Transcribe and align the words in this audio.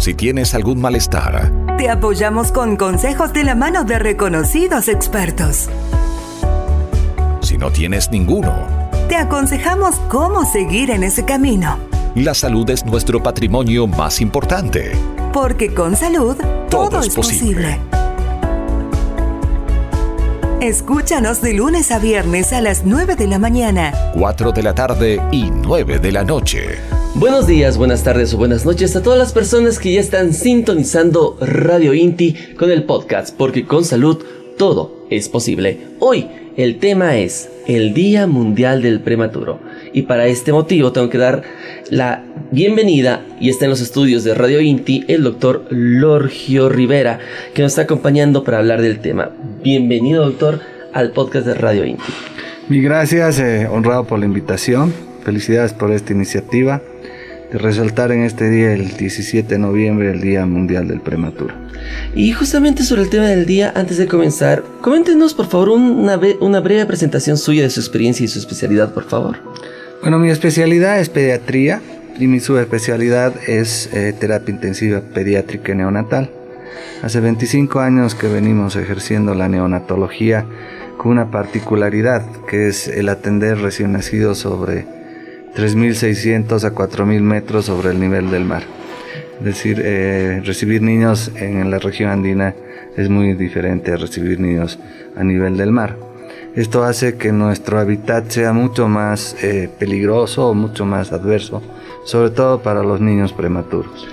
Si 0.00 0.14
tienes 0.14 0.54
algún 0.54 0.80
malestar, 0.80 1.52
te 1.76 1.90
apoyamos 1.90 2.52
con 2.52 2.78
consejos 2.78 3.34
de 3.34 3.44
la 3.44 3.54
mano 3.54 3.84
de 3.84 3.98
reconocidos 3.98 4.88
expertos. 4.88 5.68
Si 7.42 7.58
no 7.58 7.70
tienes 7.70 8.10
ninguno, 8.10 8.66
te 9.10 9.16
aconsejamos 9.16 9.96
cómo 10.08 10.46
seguir 10.50 10.90
en 10.90 11.02
ese 11.02 11.26
camino. 11.26 11.76
La 12.14 12.32
salud 12.32 12.70
es 12.70 12.86
nuestro 12.86 13.22
patrimonio 13.22 13.86
más 13.86 14.22
importante. 14.22 14.92
Porque 15.34 15.74
con 15.74 15.94
salud 15.94 16.34
todo, 16.70 17.00
es 17.00 17.14
posible. 17.14 17.78
Escúchanos 20.60 21.40
de 21.40 21.54
lunes 21.54 21.90
a 21.90 21.98
viernes 21.98 22.52
a 22.52 22.60
las 22.60 22.84
9 22.84 23.16
de 23.16 23.26
la 23.26 23.38
mañana, 23.38 23.94
4 24.12 24.52
de 24.52 24.62
la 24.62 24.74
tarde 24.74 25.18
y 25.32 25.50
9 25.50 26.00
de 26.00 26.12
la 26.12 26.22
noche. 26.22 26.76
Buenos 27.14 27.46
días, 27.46 27.78
buenas 27.78 28.04
tardes 28.04 28.34
o 28.34 28.36
buenas 28.36 28.66
noches 28.66 28.94
a 28.94 29.02
todas 29.02 29.18
las 29.18 29.32
personas 29.32 29.78
que 29.78 29.94
ya 29.94 30.00
están 30.00 30.34
sintonizando 30.34 31.38
Radio 31.40 31.94
Inti 31.94 32.34
con 32.58 32.70
el 32.70 32.84
podcast, 32.84 33.34
porque 33.34 33.64
con 33.64 33.86
salud 33.86 34.22
todo 34.58 35.06
es 35.08 35.30
posible. 35.30 35.78
Hoy 35.98 36.28
el 36.58 36.78
tema 36.78 37.16
es 37.16 37.48
el 37.66 37.94
Día 37.94 38.26
Mundial 38.26 38.82
del 38.82 39.00
Prematuro. 39.00 39.60
Y 39.92 40.02
para 40.02 40.26
este 40.26 40.52
motivo 40.52 40.92
tengo 40.92 41.10
que 41.10 41.18
dar 41.18 41.42
la 41.90 42.22
bienvenida, 42.50 43.24
y 43.40 43.48
está 43.48 43.64
en 43.64 43.70
los 43.70 43.80
estudios 43.80 44.22
de 44.22 44.34
Radio 44.34 44.60
Inti, 44.60 45.04
el 45.08 45.24
doctor 45.24 45.66
Lorgio 45.70 46.68
Rivera, 46.68 47.18
que 47.54 47.62
nos 47.62 47.72
está 47.72 47.82
acompañando 47.82 48.44
para 48.44 48.58
hablar 48.58 48.82
del 48.82 49.00
tema. 49.00 49.30
Bienvenido, 49.62 50.24
doctor, 50.24 50.60
al 50.92 51.10
podcast 51.10 51.46
de 51.46 51.54
Radio 51.54 51.84
Inti. 51.84 52.12
Mi 52.68 52.80
gracias, 52.80 53.40
eh, 53.40 53.66
honrado 53.66 54.04
por 54.04 54.20
la 54.20 54.26
invitación. 54.26 54.94
Felicidades 55.24 55.72
por 55.72 55.90
esta 55.90 56.12
iniciativa 56.12 56.80
de 57.50 57.58
resaltar 57.58 58.12
en 58.12 58.22
este 58.22 58.48
día, 58.48 58.72
el 58.72 58.96
17 58.96 59.48
de 59.48 59.58
noviembre, 59.58 60.12
el 60.12 60.20
Día 60.20 60.46
Mundial 60.46 60.86
del 60.86 61.00
Prematuro. 61.00 61.52
Y 62.14 62.32
justamente 62.32 62.84
sobre 62.84 63.02
el 63.02 63.10
tema 63.10 63.26
del 63.26 63.46
día, 63.46 63.72
antes 63.74 63.98
de 63.98 64.06
comenzar, 64.06 64.62
coméntenos 64.80 65.34
por 65.34 65.46
favor 65.46 65.70
una, 65.70 66.20
una 66.40 66.60
breve 66.60 66.86
presentación 66.86 67.36
suya 67.36 67.62
de 67.62 67.70
su 67.70 67.80
experiencia 67.80 68.24
y 68.24 68.28
su 68.28 68.38
especialidad, 68.38 68.94
por 68.94 69.04
favor. 69.04 69.38
Bueno, 70.02 70.18
mi 70.18 70.30
especialidad 70.30 70.98
es 70.98 71.10
pediatría 71.10 71.82
y 72.18 72.26
mi 72.26 72.40
subespecialidad 72.40 73.34
es 73.46 73.92
eh, 73.92 74.14
terapia 74.18 74.54
intensiva 74.54 75.02
pediátrica 75.02 75.72
y 75.72 75.74
neonatal. 75.74 76.30
Hace 77.02 77.20
25 77.20 77.80
años 77.80 78.14
que 78.14 78.26
venimos 78.26 78.76
ejerciendo 78.76 79.34
la 79.34 79.50
neonatología 79.50 80.46
con 80.96 81.12
una 81.12 81.30
particularidad 81.30 82.24
que 82.48 82.68
es 82.68 82.88
el 82.88 83.10
atender 83.10 83.58
recién 83.58 83.92
nacidos 83.92 84.38
sobre 84.38 84.86
3.600 85.54 86.64
a 86.64 86.74
4.000 86.74 87.20
metros 87.20 87.66
sobre 87.66 87.90
el 87.90 88.00
nivel 88.00 88.30
del 88.30 88.46
mar. 88.46 88.62
Es 89.40 89.44
decir, 89.44 89.82
eh, 89.84 90.40
recibir 90.42 90.80
niños 90.80 91.30
en 91.36 91.70
la 91.70 91.78
región 91.78 92.08
andina 92.08 92.54
es 92.96 93.10
muy 93.10 93.34
diferente 93.34 93.92
a 93.92 93.96
recibir 93.96 94.40
niños 94.40 94.78
a 95.14 95.24
nivel 95.24 95.58
del 95.58 95.72
mar. 95.72 96.09
Esto 96.56 96.82
hace 96.82 97.16
que 97.16 97.32
nuestro 97.32 97.78
hábitat 97.78 98.28
sea 98.28 98.52
mucho 98.52 98.88
más 98.88 99.36
eh, 99.42 99.68
peligroso 99.78 100.48
o 100.48 100.54
mucho 100.54 100.84
más 100.84 101.12
adverso, 101.12 101.62
sobre 102.04 102.30
todo 102.30 102.60
para 102.60 102.82
los 102.82 103.00
niños 103.00 103.32
prematuros. 103.32 104.08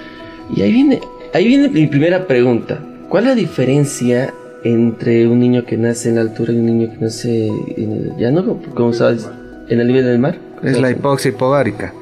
Y 0.56 0.62
ahí 0.62 0.72
viene, 0.72 1.02
ahí 1.34 1.48
viene 1.48 1.68
mi 1.70 1.88
primera 1.88 2.28
pregunta. 2.28 2.80
¿Cuál 3.10 3.24
es 3.24 3.30
la 3.30 3.36
diferencia 3.36 4.34
entre 4.64 5.28
un 5.28 5.40
niño 5.40 5.66
que 5.66 5.78
nace 5.78 6.10
en 6.10 6.16
la 6.16 6.22
altura 6.22 6.54
y 6.54 6.58
un 6.58 6.66
niño 6.66 6.92
que 6.92 6.98
nace 6.98 7.48
en 7.48 7.92
el 7.92 8.18
llano, 8.18 8.60
como 8.76 8.94
sabes, 8.94 9.28
en 9.70 9.80
el 9.80 9.88
nivel 9.88 10.06
del 10.06 10.20
mar? 10.20 10.38
Es 10.62 10.80
la 10.80 10.92
hipoxia 10.92 11.30
hipovárica. 11.30 11.94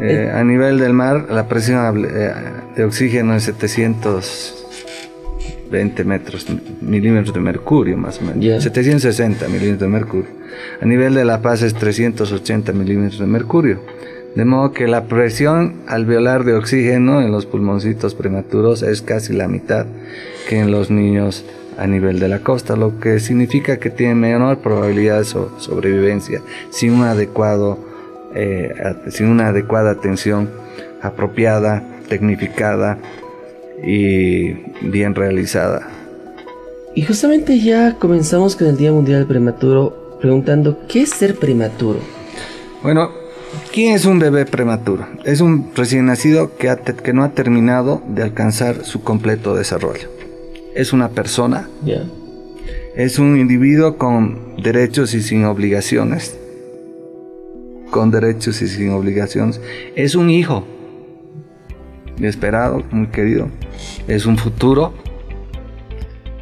Eh, 0.00 0.28
eh. 0.28 0.30
a 0.30 0.44
nivel 0.44 0.78
del 0.78 0.92
mar, 0.92 1.26
la 1.28 1.48
presión 1.48 2.04
eh, 2.04 2.32
de 2.76 2.84
oxígeno 2.84 3.34
es 3.34 3.48
720 5.70 6.04
metros, 6.04 6.46
milímetros 6.80 7.34
de 7.34 7.40
mercurio, 7.40 7.96
más 7.96 8.20
o 8.20 8.24
menos. 8.24 8.62
760 8.62 9.48
milímetros 9.48 9.80
de 9.80 9.88
mercurio. 9.88 10.30
A 10.80 10.86
nivel 10.86 11.14
de 11.14 11.24
La 11.24 11.42
Paz 11.42 11.62
es 11.62 11.74
380 11.74 12.72
milímetros 12.72 13.20
de 13.20 13.26
mercurio. 13.26 13.80
De 14.34 14.44
modo 14.44 14.72
que 14.72 14.86
la 14.86 15.04
presión 15.04 15.74
alveolar 15.86 16.44
de 16.44 16.54
oxígeno 16.54 17.22
en 17.22 17.32
los 17.32 17.46
pulmoncitos 17.46 18.14
prematuros 18.14 18.82
es 18.82 19.02
casi 19.02 19.32
la 19.32 19.48
mitad 19.48 19.86
que 20.48 20.58
en 20.58 20.70
los 20.70 20.90
niños 20.90 21.44
a 21.76 21.86
nivel 21.86 22.18
de 22.18 22.28
la 22.28 22.40
costa, 22.40 22.76
lo 22.76 22.98
que 22.98 23.20
significa 23.20 23.78
que 23.78 23.90
tienen 23.90 24.18
menor 24.18 24.58
probabilidad 24.58 25.18
de 25.18 25.24
sobrevivencia 25.24 26.40
sin 26.70 26.94
un 26.94 27.04
adecuado 27.04 27.78
eh, 28.34 28.74
sin 29.10 29.28
una 29.28 29.48
adecuada 29.48 29.92
atención 29.92 30.50
apropiada, 31.00 31.82
tecnificada 32.08 32.98
y 33.84 34.54
bien 34.82 35.14
realizada. 35.14 35.88
Y 36.94 37.02
justamente 37.02 37.60
ya 37.60 37.94
comenzamos 37.98 38.56
con 38.56 38.66
el 38.66 38.76
Día 38.76 38.92
Mundial 38.92 39.20
del 39.20 39.28
Prematuro 39.28 40.18
preguntando, 40.20 40.78
¿qué 40.88 41.02
es 41.02 41.10
ser 41.10 41.36
prematuro? 41.36 42.00
Bueno, 42.82 43.10
¿quién 43.72 43.94
es 43.94 44.04
un 44.04 44.18
bebé 44.18 44.46
prematuro? 44.46 45.06
Es 45.24 45.40
un 45.40 45.70
recién 45.76 46.06
nacido 46.06 46.56
que, 46.56 46.74
que 47.02 47.12
no 47.12 47.22
ha 47.22 47.30
terminado 47.30 48.02
de 48.08 48.24
alcanzar 48.24 48.84
su 48.84 49.02
completo 49.02 49.54
desarrollo. 49.54 50.08
Es 50.74 50.92
una 50.92 51.10
persona. 51.10 51.68
Es 52.96 53.18
un 53.18 53.38
individuo 53.38 53.96
con 53.96 54.56
derechos 54.60 55.14
y 55.14 55.22
sin 55.22 55.44
obligaciones 55.44 56.36
con 57.90 58.10
derechos 58.10 58.60
y 58.62 58.68
sin 58.68 58.90
obligaciones. 58.90 59.60
Es 59.96 60.14
un 60.14 60.30
hijo 60.30 60.66
esperado, 62.26 62.82
muy 62.90 63.08
querido. 63.08 63.48
Es 64.06 64.26
un 64.26 64.38
futuro. 64.38 64.94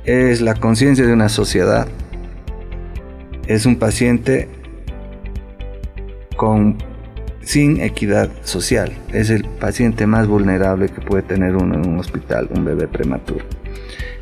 Es 0.05 0.41
la 0.41 0.55
conciencia 0.55 1.05
de 1.05 1.13
una 1.13 1.29
sociedad. 1.29 1.89
Es 3.47 3.67
un 3.67 3.77
paciente 3.77 4.49
con 6.37 6.79
sin 7.43 7.81
equidad 7.81 8.31
social. 8.43 8.93
Es 9.13 9.31
el 9.31 9.45
paciente 9.45 10.07
más 10.07 10.27
vulnerable 10.27 10.89
que 10.89 11.01
puede 11.01 11.23
tener 11.23 11.57
uno 11.57 11.75
en 11.75 11.89
un 11.89 11.99
hospital, 11.99 12.49
un 12.53 12.65
bebé 12.65 12.89
prematuro. 12.89 13.45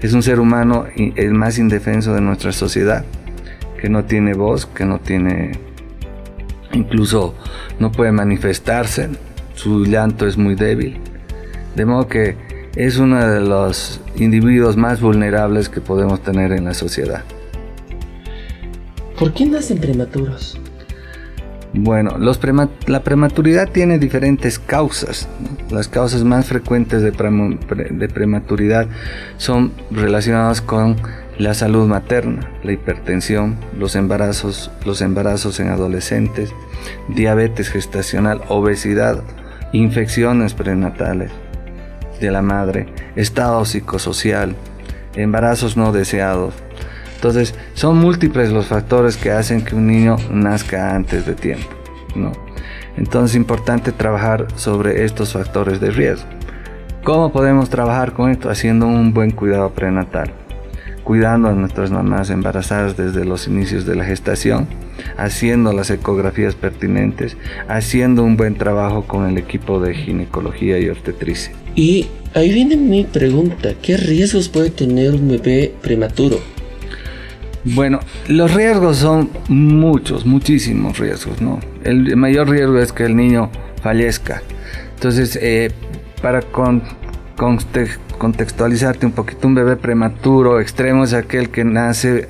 Es 0.00 0.12
un 0.12 0.22
ser 0.22 0.40
humano 0.40 0.86
el 0.96 1.32
más 1.32 1.58
indefenso 1.58 2.14
de 2.14 2.20
nuestra 2.20 2.52
sociedad, 2.52 3.04
que 3.80 3.88
no 3.88 4.04
tiene 4.04 4.34
voz, 4.34 4.66
que 4.66 4.84
no 4.84 4.98
tiene 5.00 5.52
incluso 6.74 7.34
no 7.78 7.90
puede 7.90 8.12
manifestarse, 8.12 9.08
su 9.54 9.84
llanto 9.84 10.26
es 10.26 10.36
muy 10.36 10.54
débil. 10.54 11.00
De 11.76 11.84
modo 11.84 12.06
que 12.08 12.36
es 12.76 12.98
uno 12.98 13.24
de 13.24 13.40
los 13.40 14.00
individuos 14.16 14.76
más 14.76 15.00
vulnerables 15.00 15.68
que 15.68 15.80
podemos 15.80 16.22
tener 16.22 16.52
en 16.52 16.64
la 16.64 16.74
sociedad. 16.74 17.22
¿Por 19.18 19.32
qué 19.32 19.46
nacen 19.46 19.78
prematuros? 19.78 20.58
Bueno, 21.72 22.16
la 22.18 23.02
prematuridad 23.02 23.68
tiene 23.68 23.98
diferentes 23.98 24.58
causas. 24.58 25.28
Las 25.70 25.88
causas 25.88 26.22
más 26.22 26.46
frecuentes 26.46 27.02
de, 27.02 27.10
de 27.10 28.08
prematuridad 28.08 28.86
son 29.38 29.72
relacionadas 29.90 30.60
con 30.60 30.96
la 31.38 31.54
salud 31.54 31.88
materna, 31.88 32.48
la 32.62 32.72
hipertensión, 32.72 33.56
los 33.76 33.96
embarazos, 33.96 34.70
los 34.84 35.00
embarazos 35.00 35.58
en 35.58 35.68
adolescentes, 35.68 36.52
diabetes 37.08 37.70
gestacional, 37.70 38.42
obesidad, 38.48 39.24
infecciones 39.72 40.54
prenatales 40.54 41.32
de 42.20 42.30
la 42.30 42.42
madre, 42.42 42.86
estado 43.16 43.64
psicosocial, 43.64 44.54
embarazos 45.14 45.76
no 45.76 45.92
deseados. 45.92 46.54
Entonces, 47.16 47.54
son 47.74 47.98
múltiples 47.98 48.50
los 48.50 48.66
factores 48.66 49.16
que 49.16 49.30
hacen 49.30 49.64
que 49.64 49.74
un 49.74 49.86
niño 49.86 50.16
nazca 50.30 50.94
antes 50.94 51.26
de 51.26 51.34
tiempo, 51.34 51.68
¿no? 52.14 52.32
Entonces, 52.96 53.32
es 53.32 53.36
importante 53.36 53.92
trabajar 53.92 54.46
sobre 54.56 55.04
estos 55.04 55.32
factores 55.32 55.80
de 55.80 55.90
riesgo. 55.90 56.28
¿Cómo 57.02 57.32
podemos 57.32 57.70
trabajar 57.70 58.12
con 58.12 58.30
esto? 58.30 58.50
Haciendo 58.50 58.86
un 58.86 59.12
buen 59.12 59.30
cuidado 59.30 59.70
prenatal 59.70 60.32
cuidando 61.04 61.48
a 61.48 61.52
nuestras 61.52 61.90
mamás 61.90 62.30
embarazadas 62.30 62.96
desde 62.96 63.24
los 63.24 63.46
inicios 63.46 63.84
de 63.86 63.94
la 63.94 64.04
gestación, 64.04 64.66
haciendo 65.16 65.72
las 65.72 65.90
ecografías 65.90 66.54
pertinentes, 66.54 67.36
haciendo 67.68 68.22
un 68.24 68.36
buen 68.36 68.56
trabajo 68.56 69.04
con 69.04 69.28
el 69.28 69.38
equipo 69.38 69.80
de 69.80 69.94
ginecología 69.94 70.78
y 70.78 70.88
obstetricia. 70.88 71.52
Y 71.74 72.06
ahí 72.34 72.52
viene 72.52 72.76
mi 72.76 73.04
pregunta, 73.04 73.74
¿qué 73.80 73.96
riesgos 73.96 74.48
puede 74.48 74.70
tener 74.70 75.14
un 75.14 75.28
bebé 75.28 75.74
prematuro? 75.82 76.38
Bueno, 77.64 78.00
los 78.28 78.52
riesgos 78.52 78.98
son 78.98 79.30
muchos, 79.48 80.26
muchísimos 80.26 80.98
riesgos, 80.98 81.40
¿no? 81.40 81.60
El 81.82 82.14
mayor 82.16 82.50
riesgo 82.50 82.78
es 82.78 82.92
que 82.92 83.04
el 83.04 83.16
niño 83.16 83.50
fallezca. 83.82 84.42
Entonces, 84.94 85.38
eh, 85.40 85.70
para 86.20 86.42
con, 86.42 86.82
contextualizarte 88.18 89.06
un 89.06 89.12
poquito, 89.12 89.48
un 89.48 89.54
bebé 89.54 89.76
prematuro 89.76 90.60
extremo 90.60 91.04
es 91.04 91.14
aquel 91.14 91.48
que 91.48 91.64
nace 91.64 92.28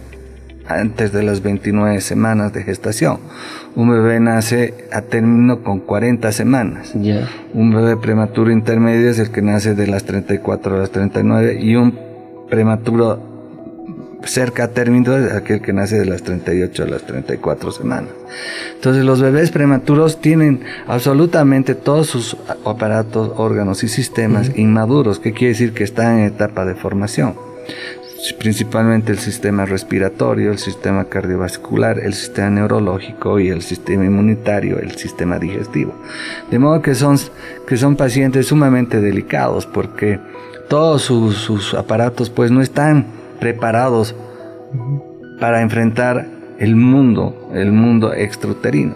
antes 0.67 1.13
de 1.13 1.23
las 1.23 1.43
29 1.43 2.01
semanas 2.01 2.53
de 2.53 2.63
gestación. 2.63 3.19
Un 3.77 3.91
bebé 3.91 4.21
nace 4.21 4.75
a 4.93 5.03
término 5.03 5.63
con 5.63 5.81
40 5.81 6.33
semanas. 6.33 6.93
Ya. 6.95 7.29
Un 7.53 7.75
bebé 7.75 7.97
prematuro 7.97 8.51
intermedio 8.51 9.11
es 9.11 9.19
el 9.19 9.31
que 9.31 9.43
nace 9.43 9.75
de 9.75 9.87
las 9.87 10.05
34 10.05 10.77
a 10.77 10.79
las 10.79 10.91
39 10.91 11.59
y 11.61 11.77
un 11.77 11.99
prematuro 12.49 13.35
cerca 14.25 14.65
a 14.65 14.69
término 14.69 15.15
es 15.17 15.33
aquel 15.33 15.61
que 15.61 15.75
nace 15.75 15.99
de 15.99 16.07
las 16.07 16.23
38 16.23 16.83
a 16.83 16.87
las 16.87 17.03
34 17.03 17.73
semanas. 17.73 18.11
Entonces 18.75 19.05
los 19.05 19.21
bebés 19.21 19.51
prematuros 19.51 20.21
tienen 20.21 20.61
absolutamente 20.87 21.75
todos 21.75 22.07
sus 22.07 22.37
aparatos, 22.65 23.33
órganos 23.37 23.85
y 23.85 23.89
sistemas 23.89 24.57
inmaduros, 24.57 25.19
que 25.19 25.33
quiere 25.33 25.49
decir 25.49 25.75
que 25.75 25.85
están 25.85 26.19
en 26.19 26.25
etapa 26.25 26.65
de 26.65 26.75
formación 26.75 27.35
principalmente 28.39 29.13
el 29.13 29.19
sistema 29.19 29.67
respiratorio, 29.67 30.53
el 30.53 30.59
sistema 30.59 31.05
cardiovascular, 31.05 31.99
el 31.99 32.15
sistema 32.15 32.51
neurológico 32.51 33.39
y 33.39 33.49
el 33.49 33.63
sistema 33.63 34.05
inmunitario, 34.05 34.79
el 34.79 34.97
sistema 34.97 35.39
digestivo. 35.39 35.95
De 36.51 36.59
modo 36.59 36.81
que 36.81 36.95
son, 36.95 37.19
que 37.67 37.77
son 37.77 37.97
pacientes 37.97 38.47
sumamente 38.47 39.01
delicados 39.01 39.67
porque 39.67 40.21
todos 40.69 41.03
sus, 41.03 41.75
aparatos 41.75 42.31
pues 42.31 42.51
no 42.51 42.63
están 42.63 43.07
preparados 43.41 44.15
para 45.39 45.61
enfrentar 45.61 46.27
el 46.59 46.77
mundo, 46.77 47.51
el 47.53 47.73
mundo 47.73 48.15
extrauterino. 48.15 48.95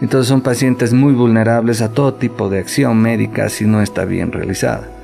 Entonces 0.00 0.28
son 0.28 0.40
pacientes 0.40 0.92
muy 0.92 1.12
vulnerables 1.12 1.82
a 1.82 1.92
todo 1.92 2.14
tipo 2.14 2.48
de 2.48 2.60
acción 2.60 3.00
médica 3.02 3.48
si 3.48 3.66
no 3.66 3.82
está 3.82 4.04
bien 4.04 4.32
realizada. 4.32 4.99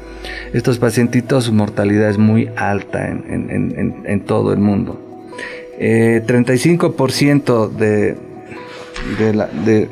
Estos 0.53 0.79
pacientitos, 0.79 1.45
su 1.45 1.53
mortalidad 1.53 2.11
es 2.11 2.19
muy 2.19 2.49
alta 2.57 3.09
en, 3.09 4.23
todo 4.27 4.53
el 4.53 4.59
mundo. 4.59 5.01
35% 5.79 7.71
eh, 7.81 8.17
de, 9.19 9.35
la, 9.35 9.47
de, 9.47 9.89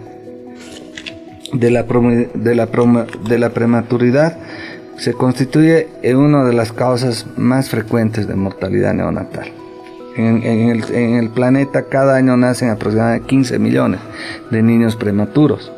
la, 1.71 1.85
de 3.29 3.39
la 3.39 3.51
prematuridad 3.51 4.39
se 4.97 5.13
constituye 5.13 5.89
en 6.03 6.17
una 6.17 6.45
de 6.45 6.53
las 6.53 6.73
causas 6.73 7.27
más 7.37 7.69
frecuentes 7.69 8.29
de 8.29 8.35
mortalidad 8.35 8.95
neonatal. 8.95 9.53
En, 10.17 10.71
el, 10.71 11.31
planeta 11.31 11.87
cada 11.87 12.15
año 12.15 12.37
nacen 12.37 12.71
aproximadamente 12.71 13.27
15 13.27 13.59
millones 13.59 14.01
de 14.51 14.63
niños 14.63 14.95
prematuros 14.95 15.73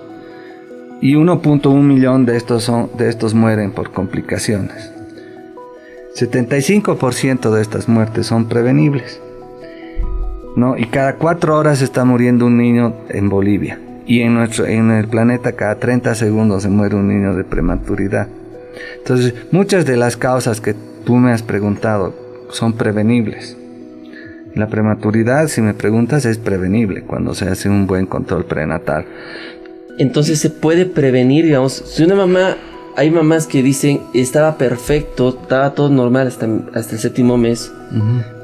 y 1.00 1.14
1.1 1.14 1.82
millón 1.82 2.26
de 2.26 2.36
estos, 2.36 2.64
son, 2.64 2.90
de 2.96 3.08
estos 3.08 3.34
mueren 3.34 3.72
por 3.72 3.92
complicaciones. 3.92 4.92
75% 6.14 7.50
de 7.50 7.62
estas 7.62 7.88
muertes 7.88 8.26
son 8.26 8.48
prevenibles. 8.48 9.20
¿no? 10.56 10.76
Y 10.76 10.86
cada 10.86 11.16
4 11.16 11.56
horas 11.56 11.82
está 11.82 12.04
muriendo 12.04 12.46
un 12.46 12.56
niño 12.56 12.94
en 13.10 13.28
Bolivia. 13.28 13.78
Y 14.06 14.20
en, 14.20 14.34
nuestro, 14.34 14.66
en 14.66 14.90
el 14.90 15.08
planeta 15.08 15.52
cada 15.52 15.78
30 15.78 16.14
segundos 16.14 16.62
se 16.62 16.70
muere 16.70 16.96
un 16.96 17.08
niño 17.08 17.34
de 17.34 17.44
prematuridad. 17.44 18.28
Entonces, 18.98 19.34
muchas 19.50 19.84
de 19.84 19.96
las 19.96 20.16
causas 20.16 20.60
que 20.60 20.74
tú 21.04 21.16
me 21.16 21.32
has 21.32 21.42
preguntado 21.42 22.14
son 22.50 22.72
prevenibles. 22.72 23.56
La 24.54 24.68
prematuridad, 24.68 25.48
si 25.48 25.60
me 25.60 25.74
preguntas, 25.74 26.24
es 26.24 26.38
prevenible 26.38 27.02
cuando 27.02 27.34
se 27.34 27.46
hace 27.48 27.68
un 27.68 27.86
buen 27.86 28.06
control 28.06 28.46
prenatal. 28.46 29.04
Entonces 29.98 30.38
se 30.38 30.50
puede 30.50 30.86
prevenir, 30.86 31.44
digamos, 31.44 31.72
si 31.72 32.02
una 32.02 32.14
mamá, 32.14 32.56
hay 32.96 33.10
mamás 33.10 33.46
que 33.46 33.62
dicen, 33.62 34.00
estaba 34.14 34.58
perfecto, 34.58 35.38
estaba 35.42 35.74
todo 35.74 35.88
normal 35.88 36.26
hasta, 36.26 36.48
hasta 36.74 36.94
el 36.94 37.00
séptimo 37.00 37.36
mes, 37.38 37.72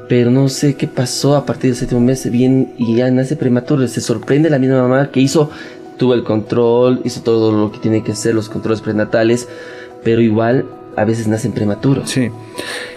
pero 0.09 0.31
no 0.31 0.49
sé 0.49 0.75
qué 0.75 0.87
pasó 0.87 1.35
a 1.35 1.45
partir 1.45 1.71
del 1.71 1.79
séptimo 1.79 2.01
mes, 2.01 2.29
bien 2.29 2.73
y 2.77 2.95
ya 2.95 3.09
nace 3.11 3.35
prematuro, 3.35 3.87
se 3.87 4.01
sorprende 4.01 4.49
la 4.49 4.59
misma 4.59 4.81
mamá 4.81 5.11
que 5.11 5.19
hizo, 5.19 5.51
tuvo 5.97 6.15
el 6.15 6.23
control, 6.23 7.01
hizo 7.03 7.21
todo 7.21 7.51
lo 7.51 7.71
que 7.71 7.79
tiene 7.79 8.03
que 8.03 8.13
hacer, 8.13 8.33
los 8.33 8.49
controles 8.49 8.81
prenatales, 8.81 9.47
pero 10.03 10.21
igual 10.21 10.65
a 10.95 11.05
veces 11.05 11.27
nacen 11.27 11.51
prematuros. 11.51 12.09
Sí, 12.09 12.29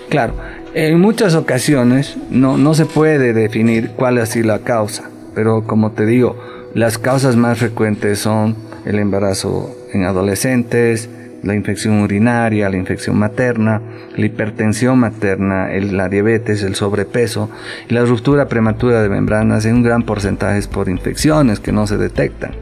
claro. 0.09 0.35
En 0.75 1.01
muchas 1.01 1.35
ocasiones 1.35 2.17
no, 2.31 2.59
no 2.59 2.75
se 2.75 2.85
puede 2.85 3.33
definir 3.33 3.93
cuál 3.97 4.19
es 4.19 4.37
la 4.37 4.59
causa, 4.59 5.11
pero 5.35 5.65
como 5.67 5.93
te 5.93 6.05
digo, 6.05 6.37
las 6.77 6.99
causas 6.99 7.37
más 7.37 7.57
frecuentes 7.59 8.19
son 8.19 8.55
el 8.85 8.99
embarazo 8.99 9.75
en 9.95 10.05
adolescentes, 10.05 11.09
la 11.47 11.55
infección 11.55 12.01
urinaria, 12.03 12.69
la 12.69 12.77
infección 12.77 13.19
materna, 13.19 13.81
la 14.17 14.27
hipertensión 14.27 14.99
materna, 14.99 15.69
la 15.69 16.09
diabetes, 16.09 16.63
el 16.63 16.75
sobrepeso 16.75 17.49
y 17.89 17.95
la 17.95 18.05
ruptura 18.05 18.49
prematura 18.49 19.03
de 19.03 19.09
membranas 19.09 19.65
en 19.65 19.77
un 19.77 19.83
gran 19.83 20.03
porcentaje 20.03 20.59
es 20.59 20.69
por 20.69 20.89
infecciones 20.89 21.61
que 21.61 21.73
no 21.73 21.87
se 21.87 21.97
detectan. 21.97 22.53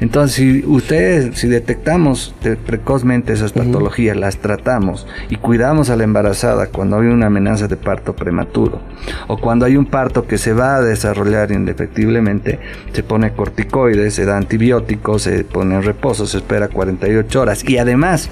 Entonces, 0.00 0.36
si 0.36 0.64
ustedes, 0.66 1.38
si 1.38 1.48
detectamos 1.48 2.34
precozmente 2.66 3.32
esas 3.32 3.52
patologías, 3.52 4.16
las 4.16 4.38
tratamos 4.38 5.06
y 5.28 5.36
cuidamos 5.36 5.90
a 5.90 5.96
la 5.96 6.04
embarazada 6.04 6.66
cuando 6.66 6.98
hay 6.98 7.08
una 7.08 7.26
amenaza 7.26 7.66
de 7.66 7.76
parto 7.76 8.14
prematuro 8.14 8.80
o 9.26 9.38
cuando 9.38 9.64
hay 9.64 9.76
un 9.76 9.86
parto 9.86 10.26
que 10.26 10.38
se 10.38 10.52
va 10.52 10.76
a 10.76 10.82
desarrollar 10.82 11.52
indefectiblemente, 11.52 12.60
se 12.92 13.02
pone 13.02 13.32
corticoides, 13.32 14.14
se 14.14 14.24
da 14.24 14.36
antibióticos, 14.36 15.22
se 15.22 15.44
pone 15.44 15.76
en 15.76 15.82
reposo, 15.82 16.26
se 16.26 16.38
espera 16.38 16.68
48 16.68 17.40
horas 17.40 17.64
y 17.68 17.78
además 17.78 18.25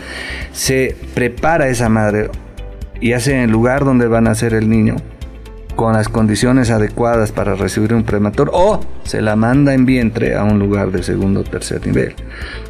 se 0.52 0.96
prepara 1.14 1.68
esa 1.68 1.88
madre 1.88 2.30
y 3.00 3.12
hace 3.12 3.42
el 3.42 3.50
lugar 3.50 3.84
donde 3.84 4.06
va 4.06 4.18
a 4.18 4.22
nacer 4.22 4.54
el 4.54 4.68
niño 4.68 4.96
con 5.76 5.92
las 5.92 6.08
condiciones 6.08 6.70
adecuadas 6.70 7.32
para 7.32 7.54
recibir 7.54 7.94
un 7.94 8.04
prematuro 8.04 8.52
o 8.54 8.80
se 9.04 9.20
la 9.20 9.36
manda 9.36 9.74
en 9.74 9.86
vientre 9.86 10.36
a 10.36 10.44
un 10.44 10.58
lugar 10.58 10.92
de 10.92 11.02
segundo 11.02 11.40
o 11.40 11.44
tercer 11.44 11.84
nivel. 11.86 12.14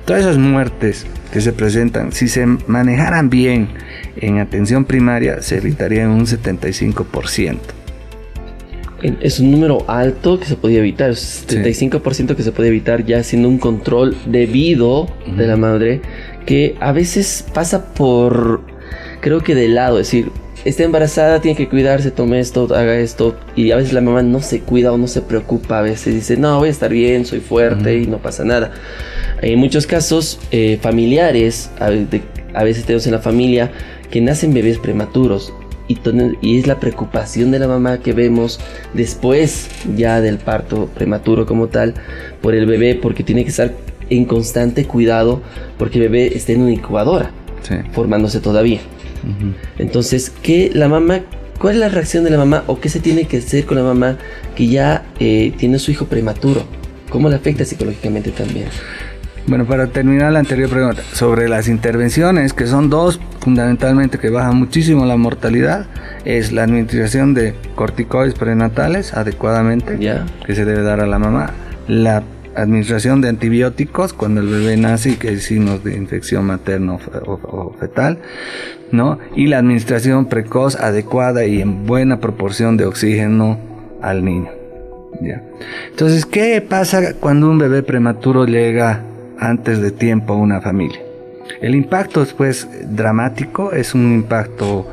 Todas 0.04 0.22
esas 0.22 0.38
muertes 0.38 1.06
que 1.32 1.40
se 1.40 1.52
presentan, 1.52 2.12
si 2.12 2.28
se 2.28 2.46
manejaran 2.46 3.30
bien 3.30 3.68
en 4.16 4.38
atención 4.38 4.84
primaria, 4.84 5.42
se 5.42 5.58
evitarían 5.58 6.10
un 6.10 6.26
75%. 6.26 7.58
Es 9.20 9.38
un 9.38 9.50
número 9.50 9.84
alto 9.86 10.40
que 10.40 10.46
se 10.46 10.56
podía 10.56 10.78
evitar, 10.78 11.10
75% 11.10 12.34
que 12.34 12.42
se 12.42 12.52
puede 12.52 12.70
evitar 12.70 13.04
ya 13.04 13.18
haciendo 13.18 13.50
un 13.50 13.58
control 13.58 14.16
debido 14.24 15.08
de 15.36 15.46
la 15.46 15.58
madre, 15.58 16.00
que 16.46 16.76
a 16.80 16.92
veces 16.92 17.44
pasa 17.52 17.94
por, 17.94 18.62
creo 19.20 19.40
que 19.40 19.54
de 19.54 19.68
lado, 19.68 19.98
es 19.98 20.06
decir, 20.06 20.30
está 20.64 20.82
embarazada, 20.82 21.40
tiene 21.40 21.56
que 21.56 21.68
cuidarse, 21.68 22.10
tome 22.10 22.40
esto, 22.40 22.68
haga 22.74 22.96
esto. 22.96 23.36
Y 23.54 23.70
a 23.70 23.76
veces 23.76 23.92
la 23.92 24.00
mamá 24.00 24.22
no 24.22 24.40
se 24.40 24.60
cuida 24.60 24.92
o 24.92 24.98
no 24.98 25.06
se 25.06 25.22
preocupa. 25.22 25.78
A 25.78 25.82
veces 25.82 26.14
dice, 26.14 26.36
no, 26.36 26.58
voy 26.58 26.68
a 26.68 26.72
estar 26.72 26.90
bien, 26.90 27.24
soy 27.26 27.40
fuerte 27.40 27.98
y 27.98 28.06
no 28.06 28.18
pasa 28.18 28.44
nada. 28.44 28.72
En 29.42 29.58
muchos 29.58 29.86
casos 29.86 30.38
eh, 30.50 30.78
familiares, 30.80 31.70
a, 31.78 31.90
veces 31.90 32.84
tenemos 32.84 33.06
en 33.06 33.12
la 33.12 33.18
familia 33.18 33.72
que 34.10 34.20
nacen 34.20 34.54
bebés 34.54 34.78
prematuros. 34.78 35.52
Y, 35.86 35.98
y, 36.40 36.58
es 36.58 36.66
la 36.66 36.80
preocupación 36.80 37.50
de 37.50 37.58
la 37.58 37.68
mamá 37.68 37.98
que 37.98 38.14
vemos 38.14 38.58
después 38.94 39.68
ya 39.94 40.22
del 40.22 40.38
parto 40.38 40.86
prematuro 40.86 41.44
como 41.44 41.66
tal 41.66 41.92
por 42.40 42.54
el 42.54 42.64
bebé 42.64 42.94
porque 42.94 43.22
tiene 43.22 43.44
que 43.44 43.50
estar 43.50 43.70
en 44.10 44.24
constante 44.24 44.84
cuidado 44.86 45.42
porque 45.78 45.98
el 45.98 46.10
bebé 46.10 46.36
está 46.36 46.52
en 46.52 46.62
una 46.62 46.72
incubadora 46.72 47.30
formándose 47.92 48.40
todavía. 48.40 48.80
Entonces, 49.78 50.30
¿qué 50.42 50.70
la 50.74 50.88
mamá, 50.88 51.20
cuál 51.58 51.74
es 51.74 51.80
la 51.80 51.88
reacción 51.88 52.24
de 52.24 52.30
la 52.30 52.36
mamá 52.36 52.64
o 52.66 52.78
qué 52.80 52.88
se 52.88 53.00
tiene 53.00 53.24
que 53.24 53.38
hacer 53.38 53.64
con 53.64 53.78
la 53.78 53.82
mamá 53.82 54.18
que 54.54 54.66
ya 54.68 55.06
eh, 55.18 55.52
tiene 55.56 55.78
su 55.78 55.90
hijo 55.90 56.06
prematuro? 56.06 56.62
¿Cómo 57.08 57.28
le 57.28 57.36
afecta 57.36 57.64
psicológicamente 57.64 58.32
también? 58.32 58.66
Bueno, 59.46 59.66
para 59.66 59.88
terminar 59.88 60.32
la 60.32 60.38
anterior 60.38 60.70
pregunta, 60.70 61.02
sobre 61.12 61.48
las 61.48 61.68
intervenciones, 61.68 62.54
que 62.54 62.66
son 62.66 62.88
dos 62.88 63.20
fundamentalmente 63.40 64.18
que 64.18 64.30
bajan 64.30 64.56
muchísimo 64.56 65.04
la 65.04 65.18
mortalidad, 65.18 65.86
es 66.24 66.50
la 66.50 66.62
administración 66.62 67.34
de 67.34 67.54
corticoides 67.74 68.34
prenatales 68.34 69.12
adecuadamente, 69.12 69.98
que 70.46 70.54
se 70.54 70.64
debe 70.64 70.82
dar 70.82 71.00
a 71.00 71.06
la 71.06 71.18
mamá, 71.18 71.52
la 71.88 72.22
administración 72.56 73.20
de 73.20 73.28
antibióticos 73.28 74.12
cuando 74.12 74.40
el 74.40 74.48
bebé 74.48 74.76
nace 74.76 75.10
y 75.10 75.14
que 75.16 75.28
hay 75.28 75.38
signos 75.38 75.84
de 75.84 75.96
infección 75.96 76.46
materna 76.46 76.98
o, 77.26 77.74
fetal, 77.78 78.18
¿no? 78.92 79.18
Y 79.34 79.46
la 79.46 79.58
administración 79.58 80.26
precoz, 80.26 80.76
adecuada 80.76 81.44
y 81.46 81.60
en 81.60 81.86
buena 81.86 82.20
proporción 82.20 82.76
de 82.76 82.86
oxígeno 82.86 83.58
al 84.02 84.24
niño. 84.24 84.50
¿ya? 85.20 85.42
Entonces, 85.90 86.26
¿qué 86.26 86.60
pasa 86.60 87.14
cuando 87.14 87.50
un 87.50 87.58
bebé 87.58 87.82
prematuro 87.82 88.46
llega 88.46 89.02
antes 89.38 89.80
de 89.80 89.90
tiempo 89.90 90.34
a 90.34 90.36
una 90.36 90.60
familia? 90.60 91.00
El 91.60 91.74
impacto 91.74 92.22
es 92.22 92.32
pues 92.32 92.68
dramático, 92.88 93.72
es 93.72 93.94
un 93.94 94.12
impacto 94.12 94.86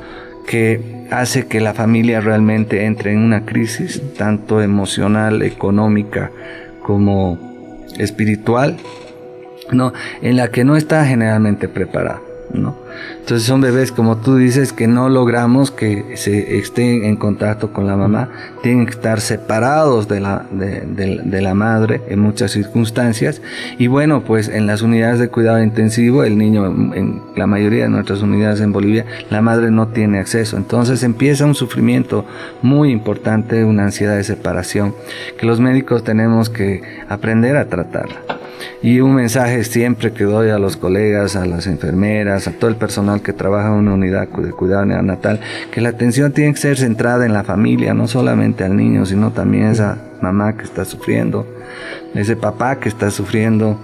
que 0.48 1.06
hace 1.12 1.48
que 1.48 1.62
la 1.62 1.74
familia 1.74 2.22
realmente 2.22 2.86
entre 2.86 3.14
en 3.14 3.20
una 3.20 3.46
crisis, 3.46 4.02
tanto 4.18 4.62
emocional, 4.62 5.42
económica, 5.44 6.32
como 6.82 7.51
espiritual, 7.98 8.78
¿no? 9.72 9.94
en 10.22 10.38
la 10.38 10.50
que 10.50 10.64
no 10.64 10.76
está 10.76 11.06
generalmente 11.06 11.68
preparada. 11.68 12.22
¿No? 12.54 12.76
Entonces 13.20 13.48
son 13.48 13.62
bebés, 13.62 13.92
como 13.92 14.18
tú 14.18 14.36
dices, 14.36 14.74
que 14.74 14.88
no 14.88 15.10
logramos 15.10 15.72
que 15.72 16.18
se 16.18 16.58
estén 16.58 17.04
en 17.04 17.16
contacto 17.16 17.72
con 17.72 17.88
la 17.88 17.96
mamá, 17.96 18.30
tienen 18.64 18.86
que 18.86 18.92
estar 18.92 19.22
separados 19.22 20.08
de 20.08 20.20
la, 20.20 20.46
de, 20.52 21.42
la 21.42 21.54
madre 21.54 22.02
en 22.08 22.20
muchas 22.20 22.52
circunstancias. 22.52 23.42
Y 23.78 23.88
bueno, 23.88 24.24
pues 24.24 24.48
en 24.50 24.68
las 24.68 24.82
unidades 24.82 25.20
de 25.20 25.30
cuidado 25.30 25.62
intensivo, 25.64 26.24
el 26.24 26.38
niño, 26.38 26.66
en 26.66 27.22
la 27.36 27.48
mayoría 27.48 27.84
de 27.84 27.90
nuestras 27.90 28.22
unidades 28.22 28.60
en 28.62 28.72
Bolivia, 28.72 29.06
la 29.30 29.42
madre 29.42 29.72
no 29.72 29.88
tiene 29.90 30.20
acceso. 30.20 30.58
Entonces 30.58 31.04
empieza 31.04 31.46
un 31.46 31.56
sufrimiento 31.56 32.26
muy 32.62 32.92
importante, 32.92 33.64
una 33.64 33.84
ansiedad 33.84 34.16
de 34.16 34.24
separación, 34.24 34.94
que 35.38 35.46
los 35.46 35.60
médicos 35.60 36.04
tenemos 36.04 36.50
que 36.50 36.82
aprender 37.08 37.56
a 37.56 37.70
tratarla. 37.70 38.41
Y 38.84 39.00
un 39.00 39.14
mensaje 39.14 39.64
siempre 39.64 40.12
que 40.12 40.24
doy 40.24 40.50
a 40.50 40.58
los 40.58 40.76
colegas, 40.76 41.36
a 41.36 41.46
las 41.46 41.68
enfermeras, 41.68 42.48
a 42.48 42.52
todo 42.52 42.70
el 42.70 42.78
personal 42.78 43.22
que 43.22 43.32
trabaja 43.32 43.68
en 43.68 43.74
una 43.74 43.94
unidad 43.94 44.28
de 44.28 44.52
cuidado 44.52 44.86
neonatal, 44.86 45.40
que 45.72 45.82
la 45.82 45.90
atención 45.90 46.32
tiene 46.32 46.54
que 46.54 46.60
ser 46.60 46.78
centrada 46.78 47.26
en 47.26 47.34
la 47.34 47.44
familia, 47.44 47.94
no 47.94 48.08
solamente 48.08 48.64
al 48.64 48.76
niño, 48.76 49.06
sino 49.06 49.32
también 49.32 49.66
a 49.66 49.72
esa 49.72 49.98
mamá 50.22 50.58
que 50.58 50.64
está 50.64 50.84
sufriendo, 50.84 51.46
ese 52.16 52.36
papá 52.36 52.80
que 52.80 52.90
está 52.90 53.12
sufriendo. 53.12 53.78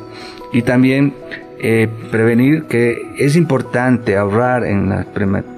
Y 0.51 0.63
también 0.63 1.13
eh, 1.59 1.87
prevenir 2.11 2.65
que 2.65 3.13
es 3.17 3.35
importante 3.35 4.15
ahorrar 4.15 4.63
en, 4.63 4.89
la 4.89 5.07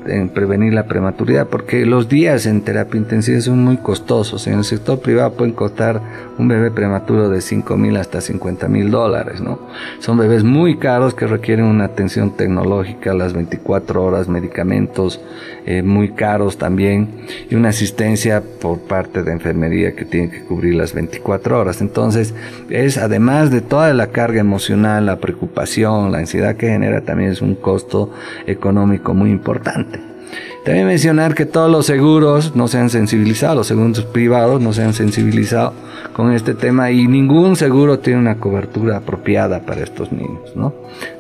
en, 0.08 0.30
prevenir 0.30 0.74
la 0.74 0.86
prematuridad 0.86 1.48
porque 1.48 1.86
los 1.86 2.08
días 2.08 2.46
en 2.46 2.62
terapia 2.62 2.98
intensiva 2.98 3.42
son 3.42 3.64
muy 3.64 3.78
costosos. 3.78 4.48
En 4.48 4.60
el 4.60 4.64
sector 4.64 5.02
privado 5.02 5.34
pueden 5.34 5.54
costar 5.54 6.02
un 6.38 6.48
bebé 6.48 6.72
prematuro 6.72 7.30
de 7.30 7.42
5 7.42 7.76
mil 7.76 7.98
hasta 7.98 8.22
50 8.22 8.70
mil 8.70 8.92
dólares. 8.92 9.42
¿no? 9.42 9.60
Son 10.00 10.18
bebés 10.18 10.46
muy 10.46 10.78
caros 10.78 11.14
que 11.14 11.28
requieren 11.28 11.66
una 11.66 11.86
atención 11.86 12.32
tecnológica 12.32 13.14
las 13.14 13.34
24 13.34 14.02
horas, 14.02 14.30
medicamentos 14.30 15.20
eh, 15.66 15.84
muy 15.84 16.10
caros 16.10 16.58
también 16.58 17.10
y 17.50 17.56
una 17.56 17.70
asistencia 17.70 18.42
por 18.62 18.80
parte 18.80 19.24
de 19.24 19.34
enfermería 19.34 19.96
que 19.96 20.06
tiene 20.06 20.30
que 20.30 20.44
cubrir 20.44 20.76
las 20.76 20.94
24 20.94 21.60
horas. 21.60 21.82
Entonces 21.82 22.34
es 22.70 22.98
además 22.98 23.52
de 23.52 23.62
toda 23.62 23.94
la 23.94 24.08
carga 24.08 24.40
emocional, 24.40 25.06
la 25.06 25.20
preocupación, 25.20 25.89
la 26.10 26.20
ansiedad 26.20 26.56
que 26.56 26.68
genera 26.68 27.02
también 27.02 27.32
es 27.32 27.42
un 27.42 27.56
costo 27.56 28.12
económico 28.46 29.14
muy 29.14 29.32
importante. 29.32 30.00
También 30.64 30.88
mencionar 30.88 31.34
que 31.34 31.46
todos 31.46 31.72
los 31.72 31.86
seguros 31.86 32.56
no 32.56 32.68
se 32.68 32.78
han 32.78 32.90
sensibilizado, 32.90 33.56
los 33.56 33.68
seguros 33.68 34.04
privados 34.06 34.62
no 34.62 34.74
se 34.74 34.84
han 34.84 34.94
sensibilizado 34.94 35.74
con 36.14 36.34
este 36.34 36.54
tema 36.54 36.92
y 36.92 37.08
ningún 37.08 37.56
seguro 37.56 38.00
tiene 38.00 38.20
una 38.20 38.36
cobertura 38.36 38.98
apropiada 38.98 39.62
para 39.62 39.82
estos 39.82 40.12
niños, 40.12 40.56
¿no? 40.56 40.74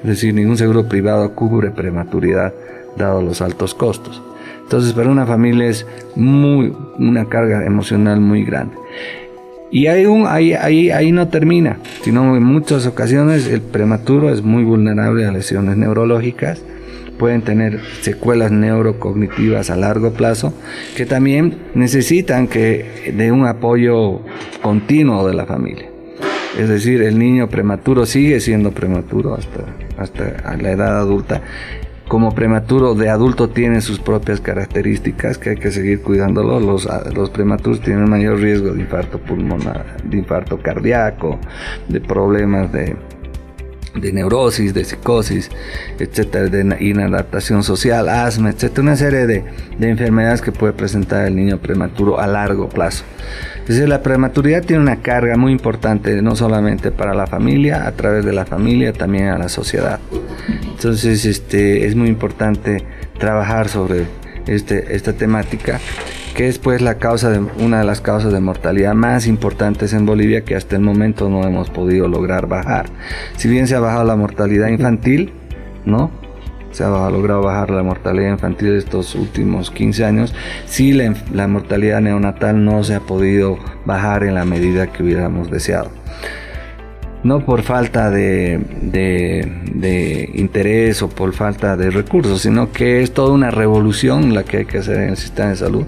Es 0.03 0.09
decir, 0.09 0.33
ningún 0.33 0.57
seguro 0.57 0.88
privado 0.88 1.33
cubre 1.33 1.71
prematuridad 1.71 2.53
dado 2.97 3.21
los 3.21 3.41
altos 3.41 3.73
costos. 3.73 4.21
Entonces, 4.61 4.93
para 4.93 5.09
una 5.09 5.25
familia 5.25 5.67
es 5.67 5.88
muy 6.15 6.75
una 6.99 7.25
carga 7.25 7.65
emocional 7.65 8.19
muy 8.19 8.43
grande. 8.43 8.75
Y 9.71 9.88
ahí, 9.88 10.05
ahí, 10.27 10.53
ahí, 10.53 10.89
ahí 10.89 11.11
no 11.11 11.27
termina, 11.27 11.77
sino 12.03 12.35
en 12.35 12.43
muchas 12.43 12.88
ocasiones 12.88 13.47
el 13.47 13.61
prematuro 13.61 14.31
es 14.31 14.41
muy 14.41 14.63
vulnerable 14.63 15.25
a 15.25 15.31
lesiones 15.31 15.77
neurológicas, 15.77 16.59
pueden 17.19 17.43
tener 17.43 17.79
secuelas 18.01 18.51
neurocognitivas 18.51 19.69
a 19.69 19.75
largo 19.75 20.13
plazo 20.13 20.53
que 20.95 21.05
también 21.05 21.57
necesitan 21.75 22.47
que 22.47 23.13
de 23.15 23.31
un 23.31 23.45
apoyo 23.45 24.21
continuo 24.61 25.27
de 25.27 25.35
la 25.35 25.45
familia. 25.45 25.85
Es 26.57 26.67
decir, 26.67 27.03
el 27.03 27.19
niño 27.19 27.47
prematuro 27.47 28.07
sigue 28.07 28.39
siendo 28.39 28.71
prematuro 28.71 29.35
hasta, 29.35 29.65
hasta 29.97 30.57
la 30.57 30.71
edad 30.71 30.97
adulta 30.97 31.41
como 32.09 32.33
prematuro 32.33 32.95
de 32.95 33.07
adulto 33.07 33.49
tiene 33.49 33.81
sus 33.81 33.99
propias 33.99 34.41
características 34.41 35.37
que 35.37 35.51
hay 35.51 35.55
que 35.57 35.71
seguir 35.71 36.01
cuidándolo. 36.01 36.59
Los, 36.59 36.89
los 37.13 37.29
prematuros 37.29 37.81
tienen 37.81 38.09
mayor 38.09 38.39
riesgo 38.39 38.73
de 38.73 38.81
infarto 38.81 39.19
pulmonar, 39.19 39.85
de 40.03 40.17
infarto 40.17 40.57
cardíaco, 40.57 41.39
de 41.87 42.01
problemas 42.01 42.73
de, 42.73 42.97
de 43.93 44.11
neurosis, 44.11 44.73
de 44.73 44.85
psicosis, 44.85 45.51
etcétera, 45.99 46.47
de 46.47 46.83
inadaptación 46.83 47.61
social, 47.61 48.09
asma, 48.09 48.49
etcétera, 48.49 48.81
una 48.81 48.95
serie 48.95 49.27
de, 49.27 49.45
de 49.77 49.89
enfermedades 49.89 50.41
que 50.41 50.51
puede 50.51 50.73
presentar 50.73 51.27
el 51.27 51.35
niño 51.35 51.59
prematuro 51.59 52.19
a 52.19 52.25
largo 52.25 52.69
plazo. 52.69 53.03
Es 53.61 53.75
decir, 53.75 53.87
la 53.87 54.01
prematuridad 54.01 54.63
tiene 54.63 54.81
una 54.81 55.03
carga 55.03 55.37
muy 55.37 55.51
importante, 55.51 56.23
no 56.23 56.35
solamente 56.35 56.89
para 56.89 57.13
la 57.13 57.27
familia, 57.27 57.85
a 57.85 57.91
través 57.91 58.25
de 58.25 58.33
la 58.33 58.47
familia, 58.47 58.93
también 58.93 59.27
a 59.27 59.37
la 59.37 59.47
sociedad. 59.47 59.99
Entonces, 60.63 61.25
este, 61.25 61.86
es 61.86 61.96
muy 61.96 62.10
importante 62.10 62.84
trabajar 63.18 63.70
sobre 63.70 64.06
este, 64.48 64.96
esta 64.96 65.13
temática, 65.13 65.79
que 66.36 66.48
es 66.48 66.58
pues 66.60 66.82
la 66.82 66.96
causa 66.96 67.29
de, 67.29 67.39
una 67.39 67.79
de 67.79 67.86
las 67.86 68.01
causas 68.01 68.32
de 68.34 68.39
mortalidad 68.39 68.94
más 68.94 69.27
importantes 69.27 69.94
en 69.94 70.06
Bolivia 70.06 70.41
que 70.41 70.56
hasta 70.56 70.75
el 70.75 70.82
momento 70.82 71.29
no 71.29 71.44
hemos 71.44 71.70
podido 71.70 72.08
lograr 72.08 72.48
bajar. 72.48 72.88
Si 73.38 73.48
bien 73.48 73.68
se 73.68 73.75
ha 73.75 73.79
bajado 73.79 74.06
la 74.06 74.15
mortalidad 74.15 74.70
infantil, 74.70 75.34
¿no? 75.86 76.12
se 76.72 76.84
ha 76.84 77.10
logrado 77.10 77.41
bajar 77.41 77.72
la 77.72 77.84
mortalidad 77.84 78.32
infantil 78.32 78.75
estos 78.75 79.15
últimos 79.15 79.72
15 79.72 80.06
años, 80.06 80.34
sí 80.65 80.94
la, 80.94 81.48
mortalidad 81.48 82.01
neonatal 82.01 82.63
no 82.63 82.84
se 82.84 82.96
ha 82.96 83.00
podido 83.00 83.58
bajar 83.86 84.24
en 84.24 84.36
la 84.36 84.46
medida 84.46 84.88
que 84.88 85.03
hubiéramos 85.03 85.50
deseado. 85.50 85.99
No 87.23 87.45
por 87.45 87.63
falta 87.63 88.09
de, 88.09 88.61
de, 88.81 90.31
interés 90.35 91.01
o 91.01 91.09
por 91.09 91.33
falta 91.33 91.75
de 91.75 91.91
recursos, 91.91 92.41
sino 92.41 92.71
que 92.71 93.01
es 93.01 93.13
toda 93.13 93.33
una 93.33 93.51
revolución 93.51 94.33
la 94.33 94.43
que 94.43 94.57
hay 94.57 94.65
que 94.65 94.77
hacer 94.77 95.01
en 95.01 95.09
el 95.09 95.17
sistema 95.17 95.49
de 95.49 95.57
salud 95.57 95.85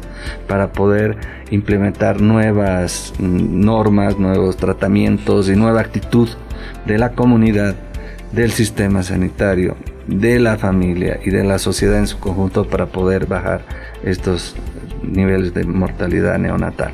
para 0.47 0.73
poder 0.73 1.15
implementar 1.49 2.19
nuevas 2.19 3.13
normas, 3.19 4.19
nuevos 4.19 4.57
tratamientos 4.57 5.49
y 5.49 5.55
nueva 5.55 5.79
actitud 5.79 6.27
de 6.85 6.97
la 6.97 7.13
comunidad, 7.13 7.75
del 8.33 8.51
sistema 8.51 9.03
sanitario 9.03 9.75
de 10.07 10.39
la 10.39 10.57
familia 10.57 11.19
y 11.23 11.29
de 11.29 11.43
la 11.43 11.59
sociedad 11.59 11.97
en 11.97 12.07
su 12.07 12.19
conjunto 12.19 12.67
para 12.67 12.87
poder 12.87 13.25
bajar 13.25 13.61
estos 14.03 14.55
niveles 15.03 15.53
de 15.53 15.63
mortalidad 15.63 16.37
neonatal. 16.37 16.93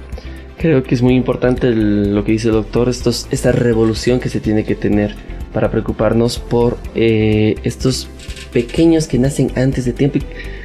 Creo 0.58 0.82
que 0.82 0.96
es 0.96 1.04
muy 1.04 1.14
importante 1.14 1.72
lo 1.72 2.24
que 2.24 2.32
dice 2.32 2.48
el 2.48 2.56
doctor, 2.56 2.90
esta 2.90 3.52
revolución 3.52 4.20
que 4.20 4.30
se 4.30 4.40
tiene 4.40 4.64
que 4.64 4.74
tener 4.74 5.16
para 5.54 5.70
preocuparnos 5.70 6.40
por 6.40 6.78
eh, 6.96 7.56
estos 7.64 8.10
pequeños 8.52 9.08
que 9.08 9.20
nacen 9.20 9.52
antes 9.56 9.86
de 9.86 9.94
tiempo. 9.94 10.20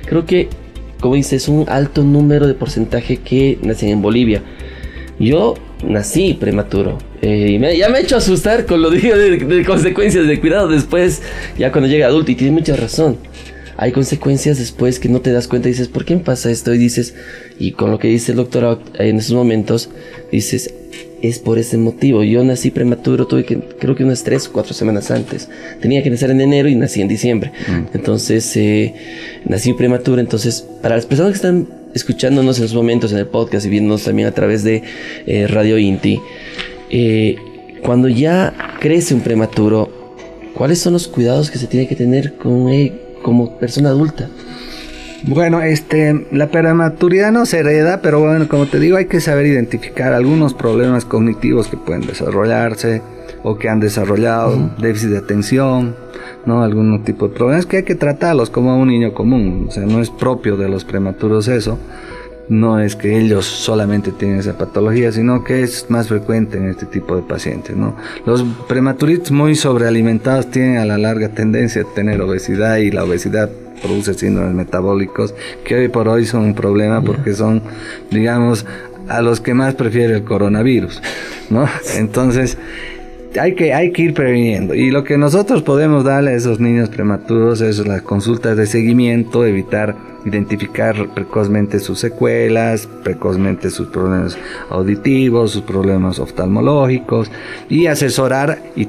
creo 0.07 0.25
que, 0.25 0.49
como 1.01 1.15
dice, 1.15 1.37
es 1.37 1.47
un 1.49 1.69
alto 1.69 2.05
número 2.05 2.47
de 2.47 2.55
porcentaje 2.55 3.19
que 3.19 3.59
nacen 3.63 3.91
en 3.91 4.01
Bolivia. 4.01 4.43
Yo 5.19 5.55
nací 5.87 6.35
prematuro. 6.35 6.99
Eh, 7.21 7.51
y 7.51 7.59
me, 7.59 7.77
ya 7.77 7.89
me 7.89 7.99
he 7.99 8.03
hecho 8.03 8.17
asustar 8.17 8.65
con 8.67 8.81
lo 8.81 8.91
digo 8.91 9.17
de, 9.17 9.65
consecuencias 9.65 10.27
de 10.27 10.41
cuidado 10.41 10.69
después, 10.69 11.23
ya 11.59 11.71
cuando 11.71 11.89
llega 11.89 12.07
adulto, 12.07 12.31
y 12.31 12.35
tiene 12.35 12.53
mucha 12.53 12.75
razón. 12.77 13.19
Hay 13.83 13.91
consecuencias 13.91 14.59
después 14.59 15.01
que 15.01 15.09
no 15.09 15.23
te 15.23 15.33
das 15.33 15.49
cuenta 15.49 15.69
y 15.69 15.73
dices, 15.73 15.89
¿por 15.89 16.05
qué 16.05 16.15
me 16.15 16.23
pasa 16.23 16.53
esto? 16.53 16.73
Y 16.73 16.79
dices, 16.79 17.17
y 17.59 17.73
con 17.73 17.91
lo 17.91 17.99
que 17.99 18.07
dice 18.07 18.31
el 18.31 18.37
doctor 18.37 18.79
en 18.97 19.17
esos 19.17 19.35
momentos, 19.35 19.91
dices, 20.31 20.73
es 21.21 21.41
por 21.41 21.59
ese 21.59 21.79
motivo. 21.79 22.23
Yo 22.23 22.45
nací 22.45 22.71
prematuro, 22.71 23.27
tuve 23.27 23.45
que, 23.45 23.59
creo 23.59 23.97
que 23.97 24.05
unas 24.05 24.23
tres 24.23 24.47
o 24.47 24.53
cuatro 24.53 24.73
semanas 24.73 25.11
antes. 25.11 25.49
Tenía 25.81 26.01
que 26.05 26.11
nacer 26.11 26.31
en 26.31 26.41
enero 26.41 26.69
y 26.69 26.77
nací 26.77 27.01
en 27.01 27.09
diciembre. 27.09 27.51
Mm. 27.67 27.97
Entonces, 27.97 28.57
eh, 28.57 28.95
nací 29.47 29.73
prematuro. 29.73 30.21
Entonces, 30.21 30.65
para 30.81 30.95
las 30.95 31.05
personas 31.05 31.33
que 31.33 31.37
están 31.39 31.67
escuchándonos 31.93 32.59
en 32.59 32.67
esos 32.67 32.77
momentos 32.77 33.11
en 33.11 33.19
el 33.19 33.27
podcast 33.27 33.67
y 33.67 33.69
viéndonos 33.69 34.05
también 34.05 34.29
a 34.29 34.33
través 34.33 34.63
de 34.63 34.85
eh, 35.27 35.49
Radio 35.49 35.77
Inti, 35.77 36.21
eh, 36.89 37.35
cuando 37.83 38.07
ya 38.07 38.77
crece 38.79 39.13
un 39.13 39.23
prematuro, 39.23 40.17
¿cuáles 40.55 40.79
son 40.79 40.93
los 40.93 41.09
cuidados 41.09 41.51
que 41.51 41.59
se 41.59 41.67
tiene 41.67 41.89
que 41.89 41.97
tener 41.97 42.35
con 42.35 42.69
él 42.69 43.02
como 43.23 43.59
persona 43.59 43.91
adulta? 43.91 44.29
Bueno, 45.25 45.61
este, 45.63 46.27
la 46.33 46.49
prematuridad 46.49 47.31
no 47.31 47.47
se 47.47 47.61
hereda, 47.61 48.01
pero 48.03 48.19
bueno, 48.19 48.49
como 48.49 48.67
te 48.67 48.81
digo, 48.81 48.97
hay 48.97 49.07
que 49.07 49.21
saber 49.21 49.47
identificar 49.47 50.13
algunos 50.13 50.53
problemas 50.53 51.05
cognitivos 51.05 51.69
que 51.69 51.77
pueden 51.77 52.05
desarrollarse 52.07 53.03
o 53.45 53.57
que 53.57 53.69
han 53.69 53.79
desarrollado, 53.79 54.71
déficit 54.79 55.11
de 55.11 55.19
atención, 55.19 55.95
¿no? 56.45 56.63
Algún 56.63 57.05
tipo 57.05 57.29
de 57.29 57.35
problemas 57.35 57.67
que 57.67 57.79
hay 57.79 57.83
que 57.85 57.95
tratarlos 57.95 58.51
como 58.51 58.77
un 58.77 58.89
niño 58.89 59.15
común. 59.15 59.67
O 59.69 59.71
sea, 59.71 59.85
no 59.85 60.01
es 60.01 60.11
propio 60.11 60.57
de 60.57 60.69
los 60.69 60.85
prematuros 60.85 61.47
eso. 61.47 61.79
No 62.53 62.79
es 62.79 62.97
que 62.97 63.19
ellos 63.19 63.47
solamente 63.47 64.13
tienen 64.13 64.41
esa 64.41 64.59
patología, 64.59 65.11
sino 65.11 65.43
que 65.43 65.63
es 65.63 65.87
más 65.89 66.09
frecuente 66.09 66.59
en 66.59 66.69
este 66.69 66.85
tipo 66.85 67.17
de 67.17 67.23
pacientes, 67.23 67.75
¿no? 67.75 67.97
Los 68.27 68.45
prematuritos 68.69 69.31
muy 69.31 69.55
sobrealimentados 69.55 70.51
tienen 70.51 70.77
a 70.77 70.85
la 70.85 70.99
larga 70.99 71.31
tendencia 71.31 71.81
a 71.81 71.95
tener 71.95 72.21
obesidad 72.21 72.77
y 72.77 72.91
la 72.91 73.05
obesidad 73.05 73.49
produce 73.81 74.13
síndromes 74.13 74.55
metabólicos 74.55 75.35
que 75.65 75.77
hoy 75.77 75.89
por 75.89 76.09
hoy 76.09 76.27
son 76.27 76.43
un 76.43 76.55
problema 76.55 77.01
porque 77.01 77.33
son, 77.33 77.63
digamos, 78.11 78.67
a 79.09 79.23
los 79.23 79.41
que 79.41 79.55
más 79.55 79.75
prefiere 79.75 80.17
el 80.17 80.25
coronavirus, 80.25 81.01
¿no? 81.49 81.67
Entonces, 81.97 82.59
hay 83.41 83.55
que, 83.55 83.73
hay 83.73 83.93
que 83.93 84.03
ir 84.03 84.15
previniendo. 84.15 84.75
Y 84.75 84.91
lo 84.91 85.05
que 85.05 85.19
nosotros 85.19 85.63
podemos 85.63 86.05
darle 86.05 86.33
a 86.33 86.35
esos 86.35 86.61
niños 86.61 86.89
prematuros 86.89 87.61
es 87.61 87.87
las 87.87 88.03
consultas 88.03 88.57
de 88.57 88.67
seguimiento, 88.67 89.45
evitar 89.45 89.95
identificar 90.25 91.09
precozmente 91.15 91.81
sus 91.81 91.99
secuelas, 91.99 92.89
precozmente 93.03 93.71
sus 93.71 93.89
problemas 93.89 94.39
auditivos, 94.71 95.53
sus 95.53 95.63
problemas 95.63 96.19
oftalmológicos 96.19 97.31
y 97.69 97.87
asesorar 97.87 98.59
y 98.77 98.89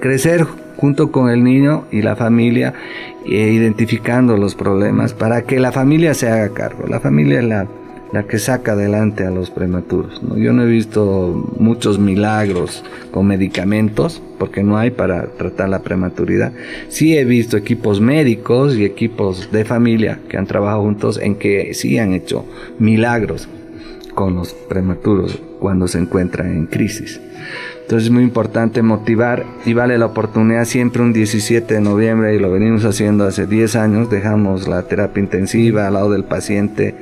crecer 0.00 0.46
junto 0.76 1.12
con 1.12 1.28
el 1.28 1.44
niño 1.44 1.84
y 1.90 2.00
la 2.00 2.16
familia 2.16 2.72
eh, 3.26 3.50
identificando 3.52 4.38
los 4.38 4.54
problemas 4.54 5.12
para 5.12 5.42
que 5.42 5.60
la 5.60 5.72
familia 5.72 6.14
se 6.14 6.28
haga 6.28 6.48
cargo. 6.54 6.86
La 6.88 7.00
familia 7.00 7.40
es 7.40 7.44
la 7.44 7.66
la 8.12 8.24
que 8.24 8.38
saca 8.38 8.72
adelante 8.72 9.24
a 9.24 9.30
los 9.30 9.50
prematuros. 9.50 10.20
Yo 10.36 10.52
no 10.52 10.62
he 10.62 10.66
visto 10.66 11.50
muchos 11.58 11.98
milagros 11.98 12.84
con 13.10 13.26
medicamentos, 13.26 14.22
porque 14.38 14.62
no 14.62 14.78
hay 14.78 14.90
para 14.90 15.26
tratar 15.26 15.68
la 15.68 15.82
prematuridad. 15.82 16.52
Sí 16.88 17.16
he 17.16 17.24
visto 17.24 17.56
equipos 17.56 18.00
médicos 18.00 18.76
y 18.76 18.84
equipos 18.84 19.52
de 19.52 19.64
familia 19.64 20.18
que 20.28 20.36
han 20.36 20.46
trabajado 20.46 20.82
juntos 20.82 21.18
en 21.18 21.36
que 21.36 21.74
sí 21.74 21.98
han 21.98 22.12
hecho 22.12 22.44
milagros 22.78 23.48
con 24.14 24.34
los 24.34 24.52
prematuros 24.52 25.40
cuando 25.60 25.86
se 25.86 25.98
encuentran 25.98 26.52
en 26.52 26.66
crisis. 26.66 27.20
Entonces 27.90 28.06
es 28.06 28.12
muy 28.12 28.22
importante 28.22 28.82
motivar 28.82 29.44
y 29.66 29.72
vale 29.72 29.98
la 29.98 30.06
oportunidad 30.06 30.64
siempre 30.64 31.02
un 31.02 31.12
17 31.12 31.74
de 31.74 31.80
noviembre 31.80 32.36
y 32.36 32.38
lo 32.38 32.50
venimos 32.52 32.84
haciendo 32.84 33.24
hace 33.24 33.48
10 33.48 33.74
años, 33.74 34.10
dejamos 34.10 34.68
la 34.68 34.82
terapia 34.84 35.20
intensiva 35.20 35.88
al 35.88 35.94
lado 35.94 36.12
del 36.12 36.22
paciente 36.22 36.94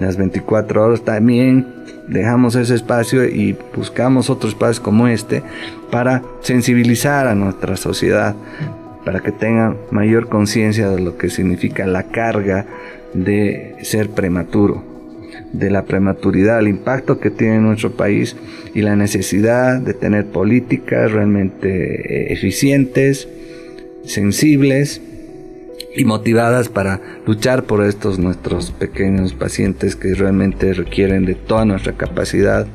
las 0.00 0.16
24 0.16 0.84
horas 0.84 1.02
también 1.02 1.66
dejamos 2.08 2.54
ese 2.54 2.74
espacio 2.74 3.24
y 3.24 3.56
buscamos 3.74 4.30
otros 4.30 4.52
espacios 4.52 4.80
como 4.80 5.08
este 5.08 5.42
para 5.90 6.22
sensibilizar 6.40 7.26
a 7.26 7.34
nuestra 7.34 7.76
sociedad, 7.76 8.34
para 9.04 9.20
que 9.20 9.32
tengan 9.32 9.76
mayor 9.90 10.28
conciencia 10.28 10.90
de 10.90 11.00
lo 11.00 11.16
que 11.16 11.30
significa 11.30 11.86
la 11.86 12.04
carga 12.04 12.66
de 13.14 13.76
ser 13.82 14.10
prematuro, 14.10 14.82
de 15.52 15.70
la 15.70 15.84
prematuridad, 15.84 16.58
el 16.58 16.68
impacto 16.68 17.18
que 17.18 17.30
tiene 17.30 17.58
nuestro 17.58 17.92
país 17.92 18.36
y 18.74 18.82
la 18.82 18.96
necesidad 18.96 19.80
de 19.80 19.94
tener 19.94 20.26
políticas 20.26 21.12
realmente 21.12 21.70
eh, 21.70 22.32
eficientes, 22.32 23.28
sensibles, 24.04 25.00
y 25.96 26.04
motivadas 26.04 26.68
para 26.68 27.00
luchar 27.26 27.64
por 27.64 27.84
estos 27.84 28.18
nuestros 28.18 28.70
pequeños 28.70 29.32
pacientes 29.32 29.96
que 29.96 30.14
realmente 30.14 30.74
requieren 30.74 31.24
de 31.24 31.34
toda 31.34 31.64
nuestra 31.64 31.94
capacidad, 31.94 32.66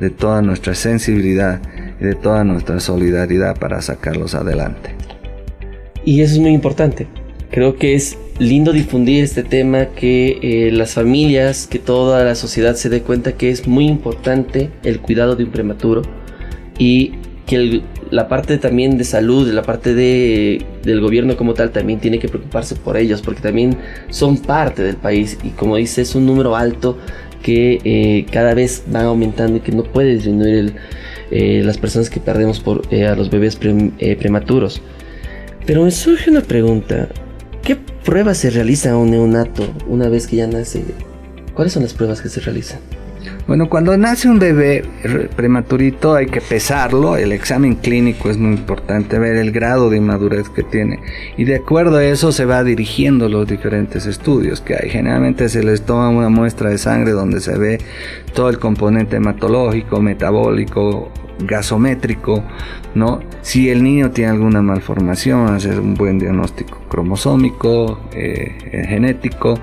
de 0.00 0.10
toda 0.10 0.42
nuestra 0.42 0.74
sensibilidad 0.74 1.62
y 2.00 2.04
de 2.04 2.14
toda 2.14 2.44
nuestra 2.44 2.80
solidaridad 2.80 3.58
para 3.58 3.80
sacarlos 3.80 4.34
adelante. 4.34 4.90
Y 6.04 6.20
eso 6.20 6.34
es 6.34 6.40
muy 6.40 6.52
importante. 6.52 7.06
Creo 7.50 7.76
que 7.76 7.94
es 7.94 8.18
lindo 8.38 8.72
difundir 8.72 9.24
este 9.24 9.42
tema, 9.42 9.86
que 9.86 10.38
eh, 10.42 10.72
las 10.72 10.94
familias, 10.94 11.66
que 11.66 11.78
toda 11.78 12.24
la 12.24 12.34
sociedad 12.34 12.74
se 12.74 12.88
dé 12.88 13.02
cuenta 13.02 13.32
que 13.32 13.50
es 13.50 13.66
muy 13.66 13.86
importante 13.86 14.70
el 14.82 15.00
cuidado 15.00 15.36
de 15.36 15.44
un 15.44 15.50
prematuro 15.50 16.02
y 16.78 17.12
que 17.46 17.82
la 18.10 18.28
parte 18.28 18.58
también 18.58 18.98
de 18.98 19.04
salud, 19.04 19.48
la 19.52 19.62
parte 19.62 19.94
de, 19.94 20.64
del 20.82 21.00
gobierno 21.00 21.36
como 21.36 21.54
tal, 21.54 21.70
también 21.70 22.00
tiene 22.00 22.18
que 22.18 22.28
preocuparse 22.28 22.76
por 22.76 22.96
ellos, 22.96 23.22
porque 23.22 23.40
también 23.40 23.76
son 24.10 24.38
parte 24.38 24.82
del 24.82 24.96
país 24.96 25.38
y 25.42 25.50
como 25.50 25.76
dice, 25.76 26.02
es 26.02 26.14
un 26.14 26.26
número 26.26 26.56
alto 26.56 26.98
que 27.42 27.80
eh, 27.84 28.26
cada 28.30 28.54
vez 28.54 28.84
van 28.88 29.06
aumentando 29.06 29.58
y 29.58 29.60
que 29.60 29.72
no 29.72 29.84
puede 29.84 30.14
disminuir 30.14 30.74
eh, 31.30 31.62
las 31.64 31.78
personas 31.78 32.10
que 32.10 32.20
perdemos 32.20 32.60
por, 32.60 32.82
eh, 32.90 33.06
a 33.06 33.14
los 33.14 33.30
bebés 33.30 33.56
prematuros. 33.56 34.80
Pero 35.64 35.84
me 35.84 35.90
surge 35.90 36.30
una 36.30 36.42
pregunta, 36.42 37.08
¿qué 37.62 37.76
pruebas 37.76 38.38
se 38.38 38.50
realizan 38.50 38.92
a 38.92 38.98
un 38.98 39.10
neonato 39.10 39.64
una 39.88 40.08
vez 40.08 40.26
que 40.26 40.36
ya 40.36 40.46
nace? 40.46 40.84
¿Cuáles 41.54 41.72
son 41.72 41.82
las 41.82 41.94
pruebas 41.94 42.20
que 42.20 42.28
se 42.28 42.40
realizan? 42.40 42.78
Bueno, 43.46 43.68
cuando 43.68 43.96
nace 43.96 44.28
un 44.28 44.40
bebé 44.40 44.84
prematurito 45.36 46.16
hay 46.16 46.26
que 46.26 46.40
pesarlo, 46.40 47.16
el 47.16 47.30
examen 47.30 47.76
clínico 47.76 48.28
es 48.28 48.38
muy 48.38 48.54
importante, 48.54 49.20
ver 49.20 49.36
el 49.36 49.52
grado 49.52 49.88
de 49.88 49.98
inmadurez 49.98 50.48
que 50.48 50.64
tiene 50.64 50.98
y 51.36 51.44
de 51.44 51.54
acuerdo 51.54 51.98
a 51.98 52.04
eso 52.04 52.32
se 52.32 52.44
va 52.44 52.64
dirigiendo 52.64 53.28
los 53.28 53.46
diferentes 53.46 54.06
estudios 54.06 54.60
que 54.60 54.74
hay. 54.74 54.90
Generalmente 54.90 55.48
se 55.48 55.62
les 55.62 55.82
toma 55.82 56.08
una 56.08 56.28
muestra 56.28 56.70
de 56.70 56.78
sangre 56.78 57.12
donde 57.12 57.40
se 57.40 57.56
ve 57.56 57.78
todo 58.34 58.48
el 58.48 58.58
componente 58.58 59.16
hematológico, 59.16 60.02
metabólico, 60.02 61.12
gasométrico, 61.38 62.42
¿no? 62.94 63.20
Si 63.42 63.68
el 63.70 63.82
niño 63.82 64.10
tiene 64.10 64.30
alguna 64.30 64.62
malformación, 64.62 65.54
hacer 65.54 65.78
un 65.80 65.94
buen 65.94 66.18
diagnóstico 66.18 66.80
cromosómico, 66.88 68.00
eh, 68.12 68.86
genético, 68.88 69.58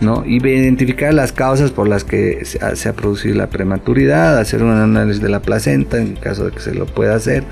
¿no? 0.00 0.24
Y 0.26 0.36
identificar 0.36 1.14
las 1.14 1.32
causas 1.32 1.70
por 1.70 1.88
las 1.88 2.04
que 2.04 2.44
se 2.44 2.88
ha, 2.88 2.92
producido 2.92 3.34
la 3.34 3.48
prematuridad, 3.48 4.38
hacer 4.38 4.62
un 4.62 4.72
análisis 4.72 5.22
de 5.22 5.28
la 5.28 5.40
placenta 5.40 5.98
en 5.98 6.14
caso 6.16 6.46
de 6.46 6.52
que 6.52 6.60
se 6.60 6.74
lo 6.74 6.86
pueda 6.86 7.14
hacer, 7.14 7.44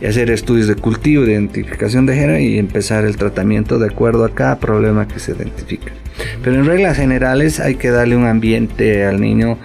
y 0.00 0.06
hacer 0.06 0.30
estudios 0.30 0.66
de 0.66 0.74
cultivo, 0.74 1.24
de 1.24 1.32
identificación 1.32 2.06
de 2.06 2.14
género 2.14 2.38
y 2.38 2.58
empezar 2.58 3.04
el 3.04 3.16
tratamiento 3.16 3.78
de 3.78 3.86
acuerdo 3.86 4.24
a 4.24 4.30
cada 4.30 4.58
problema 4.58 5.06
que 5.06 5.20
se 5.20 5.32
identifica. 5.32 5.92
Pero 6.42 6.56
en 6.56 6.66
reglas 6.66 6.96
generales 6.96 7.60
hay 7.60 7.76
que 7.76 7.90
darle 7.90 8.16
un 8.16 8.26
ambiente 8.26 9.04
al 9.04 9.20
niño 9.20 9.58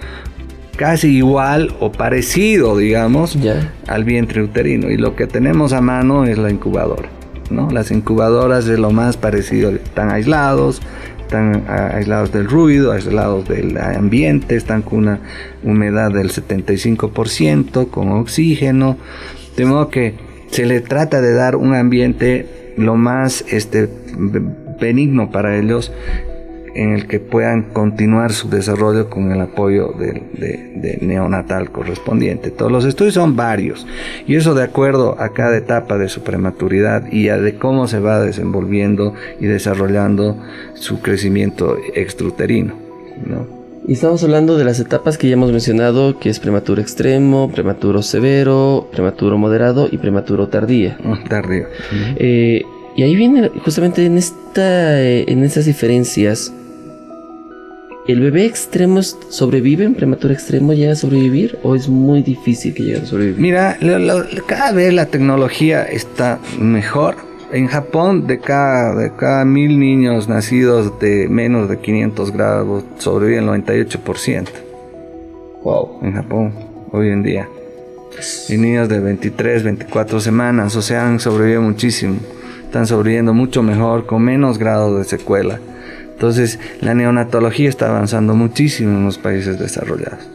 casi 0.78 1.08
igual 1.08 1.74
o 1.80 1.90
parecido, 1.90 2.76
digamos, 2.76 3.36
al 3.88 4.04
vientre 4.04 4.42
uterino. 4.42 4.88
Y 4.90 4.96
lo 4.96 5.16
que 5.16 5.26
tenemos 5.26 5.72
a 5.72 5.80
mano 5.80 6.24
es 6.24 6.38
la 6.38 6.50
incubadora. 6.50 7.10
¿no? 7.50 7.68
Las 7.70 7.90
incubadoras 7.90 8.66
es 8.68 8.78
lo 8.78 8.92
más 8.92 9.16
parecido, 9.16 9.70
están 9.70 10.10
aislados, 10.10 10.80
están 11.20 11.64
aislados 11.68 12.32
del 12.32 12.48
ruido, 12.48 12.92
aislados 12.92 13.48
del 13.48 13.76
ambiente, 13.76 14.54
están 14.54 14.82
con 14.82 15.00
una 15.00 15.20
humedad 15.64 16.12
del 16.12 16.30
75%, 16.30 17.90
con 17.90 18.12
oxígeno, 18.12 18.96
de 19.56 19.64
modo 19.64 19.88
que 19.88 20.14
se 20.50 20.64
le 20.64 20.80
trata 20.80 21.20
de 21.20 21.32
dar 21.32 21.56
un 21.56 21.74
ambiente 21.74 22.74
lo 22.76 22.94
más 22.94 23.44
este, 23.48 23.88
benigno 24.80 25.32
para 25.32 25.56
ellos 25.56 25.92
en 26.78 26.92
el 26.92 27.08
que 27.08 27.18
puedan 27.18 27.64
continuar 27.72 28.32
su 28.32 28.48
desarrollo 28.48 29.10
con 29.10 29.32
el 29.32 29.40
apoyo 29.40 29.92
de, 29.98 30.98
neonatal 31.00 31.72
correspondiente. 31.72 32.52
Todos 32.52 32.70
los 32.70 32.84
estudios 32.84 33.14
son 33.14 33.34
varios 33.34 33.84
y 34.28 34.36
eso 34.36 34.54
de 34.54 34.62
acuerdo 34.62 35.20
a 35.20 35.30
cada 35.30 35.56
etapa 35.56 35.98
de 35.98 36.08
su 36.08 36.22
prematuridad 36.22 37.10
y 37.10 37.30
a 37.30 37.38
de 37.38 37.56
cómo 37.56 37.88
se 37.88 37.98
va 37.98 38.20
desenvolviendo 38.20 39.14
y 39.40 39.46
desarrollando 39.46 40.40
su 40.74 41.00
crecimiento 41.02 41.76
extruterino. 41.94 42.74
Y 43.88 43.94
estamos 43.94 44.22
hablando 44.22 44.56
de 44.56 44.64
las 44.64 44.78
etapas 44.78 45.18
que 45.18 45.26
ya 45.26 45.32
hemos 45.32 45.50
mencionado, 45.50 46.20
que 46.20 46.30
es 46.30 46.38
prematuro 46.38 46.80
extremo, 46.80 47.50
prematuro 47.50 48.02
severo, 48.02 48.88
prematuro 48.92 49.36
moderado 49.36 49.88
y 49.90 49.98
prematuro 49.98 50.46
tardía. 50.46 50.96
Oh, 51.04 51.16
tardío. 51.28 51.66
Eh, 52.18 52.62
y 52.96 53.02
ahí 53.02 53.16
viene 53.16 53.50
justamente 53.64 54.04
en, 54.04 54.16
esta, 54.18 55.00
eh, 55.00 55.24
en 55.26 55.42
estas 55.42 55.64
diferencias 55.64 56.52
¿El 58.08 58.20
bebé 58.20 58.46
extremo 58.46 59.02
sobrevive 59.02 59.84
en 59.84 59.94
prematura 59.94 60.32
extremo? 60.32 60.72
¿Llega 60.72 60.92
a 60.92 60.96
sobrevivir 60.96 61.58
o 61.62 61.74
es 61.74 61.90
muy 61.90 62.22
difícil 62.22 62.72
que 62.72 62.82
llegue 62.82 63.00
a 63.00 63.04
sobrevivir? 63.04 63.38
Mira, 63.38 63.76
cada 64.46 64.72
vez 64.72 64.94
la 64.94 65.04
tecnología 65.04 65.82
está 65.82 66.38
mejor. 66.58 67.16
En 67.52 67.66
Japón, 67.66 68.26
de 68.26 68.38
cada, 68.38 68.94
de 68.94 69.12
cada 69.14 69.44
mil 69.44 69.78
niños 69.78 70.26
nacidos 70.26 70.98
de 70.98 71.28
menos 71.28 71.68
de 71.68 71.80
500 71.80 72.32
grados, 72.32 72.84
sobreviven 72.96 73.46
el 73.46 73.62
98%. 73.62 74.48
Wow. 75.62 75.98
En 76.00 76.14
Japón, 76.14 76.54
hoy 76.92 77.10
en 77.10 77.22
día. 77.22 77.46
Y 78.48 78.56
niños 78.56 78.88
de 78.88 79.00
23, 79.00 79.64
24 79.64 80.18
semanas, 80.20 80.74
o 80.76 80.80
sea, 80.80 81.06
han 81.06 81.20
sobrevivido 81.20 81.60
muchísimo. 81.60 82.16
Están 82.64 82.86
sobreviviendo 82.86 83.34
mucho 83.34 83.62
mejor, 83.62 84.06
con 84.06 84.22
menos 84.22 84.56
grado 84.56 84.96
de 84.96 85.04
secuela. 85.04 85.60
Entonces, 86.18 86.58
la 86.80 86.94
neonatología 86.94 87.68
está 87.68 87.90
avanzando 87.90 88.34
muchísimo 88.34 88.98
en 88.98 89.04
los 89.04 89.18
países 89.18 89.56
desarrollados. 89.56 90.28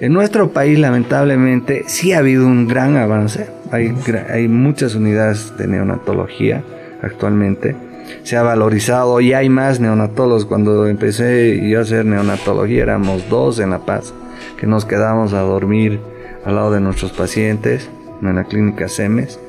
En 0.00 0.12
nuestro 0.12 0.52
país, 0.52 0.78
lamentablemente, 0.78 1.82
sí 1.88 2.12
ha 2.12 2.18
habido 2.18 2.46
un 2.46 2.68
gran 2.68 2.96
avance. 2.96 3.48
Hay, 3.72 4.46
muchas 4.46 4.94
unidades 4.94 5.56
de 5.58 5.66
neonatología 5.66 6.62
actualmente. 7.02 7.74
Se 8.22 8.36
ha 8.36 8.42
valorizado 8.42 9.20
y 9.20 9.32
hay 9.32 9.48
más 9.48 9.80
neonatólogos. 9.80 10.44
Cuando 10.44 10.86
empecé 10.86 11.68
yo 11.68 11.80
a 11.80 11.82
hacer 11.82 12.04
neonatología 12.04 12.84
éramos 12.84 13.28
dos 13.28 13.58
en 13.58 13.70
La 13.70 13.80
Paz, 13.80 14.14
que 14.60 14.68
nos 14.68 14.84
quedábamos 14.84 15.32
a 15.32 15.40
dormir 15.40 15.98
al 16.44 16.54
lado 16.54 16.70
de 16.70 16.80
nuestros 16.80 17.10
pacientes 17.10 17.90
en 18.22 18.36
la 18.36 18.44
clínica 18.44 18.86
SEMES. 18.86 19.40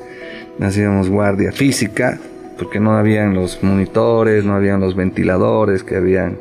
Hacíamos 0.60 1.08
guardia 1.08 1.52
física, 1.52 2.18
porque 2.58 2.80
no 2.80 2.96
habían 2.96 3.34
los 3.34 3.62
monitores, 3.62 4.44
no 4.44 4.54
habían 4.54 4.80
los 4.80 4.94
ventiladores 4.96 5.82
que 5.84 5.96
habían 5.96 6.36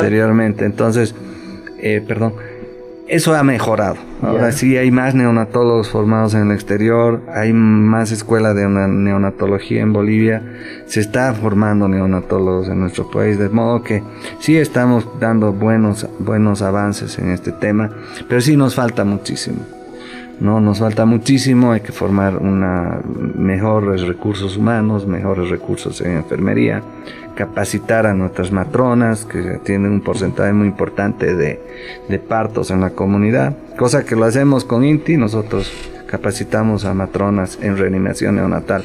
anteriormente. 0.00 0.64
Entonces, 0.64 1.14
eh, 1.78 2.02
perdón, 2.06 2.34
eso 3.06 3.34
ha 3.34 3.42
mejorado. 3.42 3.96
Ahora 4.22 4.50
sí 4.52 4.78
hay 4.78 4.90
más 4.90 5.14
neonatólogos 5.14 5.90
formados 5.90 6.32
en 6.34 6.48
el 6.48 6.52
exterior, 6.52 7.20
hay 7.32 7.52
más 7.52 8.10
escuela 8.10 8.54
de 8.54 8.64
una- 8.66 8.88
neonatología 8.88 9.82
en 9.82 9.92
Bolivia, 9.92 10.42
se 10.86 11.00
está 11.00 11.34
formando 11.34 11.86
neonatólogos 11.86 12.68
en 12.68 12.80
nuestro 12.80 13.10
país, 13.10 13.38
de 13.38 13.50
modo 13.50 13.82
que 13.82 14.02
sí 14.40 14.56
estamos 14.56 15.06
dando 15.20 15.52
buenos, 15.52 16.08
buenos 16.18 16.62
avances 16.62 17.18
en 17.18 17.30
este 17.30 17.52
tema, 17.52 17.90
pero 18.28 18.40
sí 18.40 18.56
nos 18.56 18.74
falta 18.74 19.04
muchísimo. 19.04 19.58
No, 20.40 20.60
nos 20.60 20.80
falta 20.80 21.04
muchísimo, 21.04 21.72
hay 21.72 21.80
que 21.80 21.92
formar 21.92 22.36
una 22.38 23.00
mejores 23.04 24.02
recursos 24.02 24.56
humanos, 24.56 25.06
mejores 25.06 25.48
recursos 25.48 26.00
en 26.00 26.16
enfermería, 26.16 26.82
capacitar 27.36 28.06
a 28.06 28.14
nuestras 28.14 28.50
matronas, 28.50 29.24
que 29.24 29.60
tienen 29.64 29.92
un 29.92 30.00
porcentaje 30.00 30.52
muy 30.52 30.66
importante 30.66 31.34
de, 31.34 31.60
partos 32.28 32.70
en 32.70 32.80
la 32.80 32.90
comunidad, 32.90 33.56
cosa 33.76 34.04
que 34.04 34.16
lo 34.16 34.24
hacemos 34.24 34.64
con 34.64 34.84
INTI, 34.84 35.16
nosotros 35.16 35.72
capacitamos 36.06 36.84
a 36.84 36.94
matronas 36.94 37.58
en 37.60 37.76
reanimación 37.76 38.36
neonatal, 38.36 38.84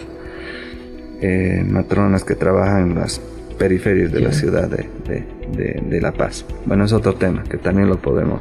eh, 1.22 1.66
matronas 1.68 2.24
que 2.24 2.36
trabajan 2.36 2.92
en 2.92 2.96
las 2.96 3.22
periferias 3.60 4.12
de 4.12 4.22
la 4.22 4.32
ciudad 4.32 4.68
de, 4.70 4.88
de- 5.08 5.26
de- 5.56 5.82
de 5.88 6.02
La 6.02 6.12
Paz. 6.14 6.46
Bueno, 6.66 6.86
es 6.86 6.94
otro 6.94 7.14
tema 7.16 7.44
que 7.44 7.58
también 7.58 7.88
lo 7.90 7.98
podemos 8.02 8.40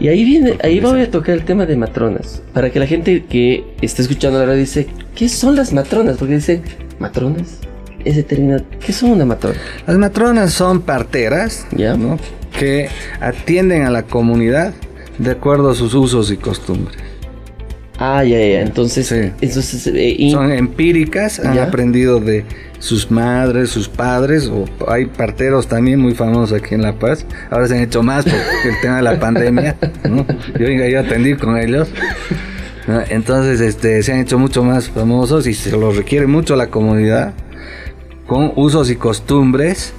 Y 0.00 0.08
ahí 0.08 0.24
viene, 0.24 0.56
ahí 0.64 0.80
voy 0.80 1.02
a 1.02 1.10
tocar 1.10 1.34
el 1.34 1.44
tema 1.44 1.66
de 1.66 1.76
matronas. 1.76 2.42
Para 2.52 2.70
que 2.70 2.80
la 2.80 2.86
gente 2.86 3.24
que 3.28 3.64
está 3.82 4.02
escuchando 4.02 4.38
la 4.40 4.46
radio 4.46 4.58
dice, 4.60 4.86
¿qué 5.14 5.28
son 5.28 5.54
las 5.54 5.72
matronas? 5.72 6.16
Porque 6.16 6.34
dice, 6.36 6.62
¿matronas? 6.98 7.58
Ese 8.04 8.22
término, 8.22 8.56
¿qué 8.84 8.92
son 8.92 9.10
una 9.12 9.24
matrona? 9.24 9.56
Las 9.86 9.96
matronas 9.98 10.52
son 10.52 10.80
parteras 10.82 11.66
Ya. 11.76 11.96
¿no? 11.96 12.18
que 12.58 12.88
atienden 13.20 13.82
a 13.82 13.90
la 13.90 14.04
comunidad 14.04 14.74
de 15.18 15.30
acuerdo 15.30 15.70
a 15.70 15.74
sus 15.74 15.92
usos 15.94 16.30
y 16.30 16.36
costumbres. 16.36 16.96
Ah, 17.98 18.24
ya, 18.24 18.38
ya. 18.38 18.60
Entonces, 18.62 19.06
Sí. 19.06 19.30
entonces 19.40 19.86
eh, 19.86 20.14
y- 20.18 20.30
Son 20.32 20.50
empíricas, 20.52 21.38
han 21.40 21.54
Ya. 21.54 21.64
aprendido 21.64 22.18
de 22.20 22.44
sus 22.84 23.10
madres, 23.10 23.70
sus 23.70 23.88
padres, 23.88 24.46
o 24.52 24.66
hay 24.90 25.06
parteros 25.06 25.66
también 25.68 25.98
muy 26.00 26.14
famosos 26.14 26.52
aquí 26.60 26.74
en 26.74 26.82
La 26.82 26.92
Paz. 26.98 27.24
Ahora 27.50 27.66
se 27.66 27.76
han 27.76 27.80
hecho 27.82 28.02
más 28.02 28.24
por 28.24 28.34
el 28.64 28.80
tema 28.82 28.96
de 28.96 29.02
la 29.02 29.18
pandemia. 29.18 29.76
¿no? 30.08 30.26
Yo, 30.58 30.66
yo 30.68 31.00
atendí 31.00 31.34
con 31.34 31.56
ellos. 31.56 31.88
¿no? 32.86 33.00
Entonces 33.08 33.60
este, 33.62 34.02
se 34.02 34.12
han 34.12 34.18
hecho 34.20 34.38
mucho 34.38 34.62
más 34.62 34.90
famosos 34.90 35.46
y 35.46 35.54
se 35.54 35.70
los 35.72 35.96
requiere 35.96 36.26
mucho 36.26 36.56
la 36.56 36.66
comunidad 36.66 37.32
con 38.26 38.52
usos 38.56 38.90
y 38.90 38.96
costumbres 38.96 39.94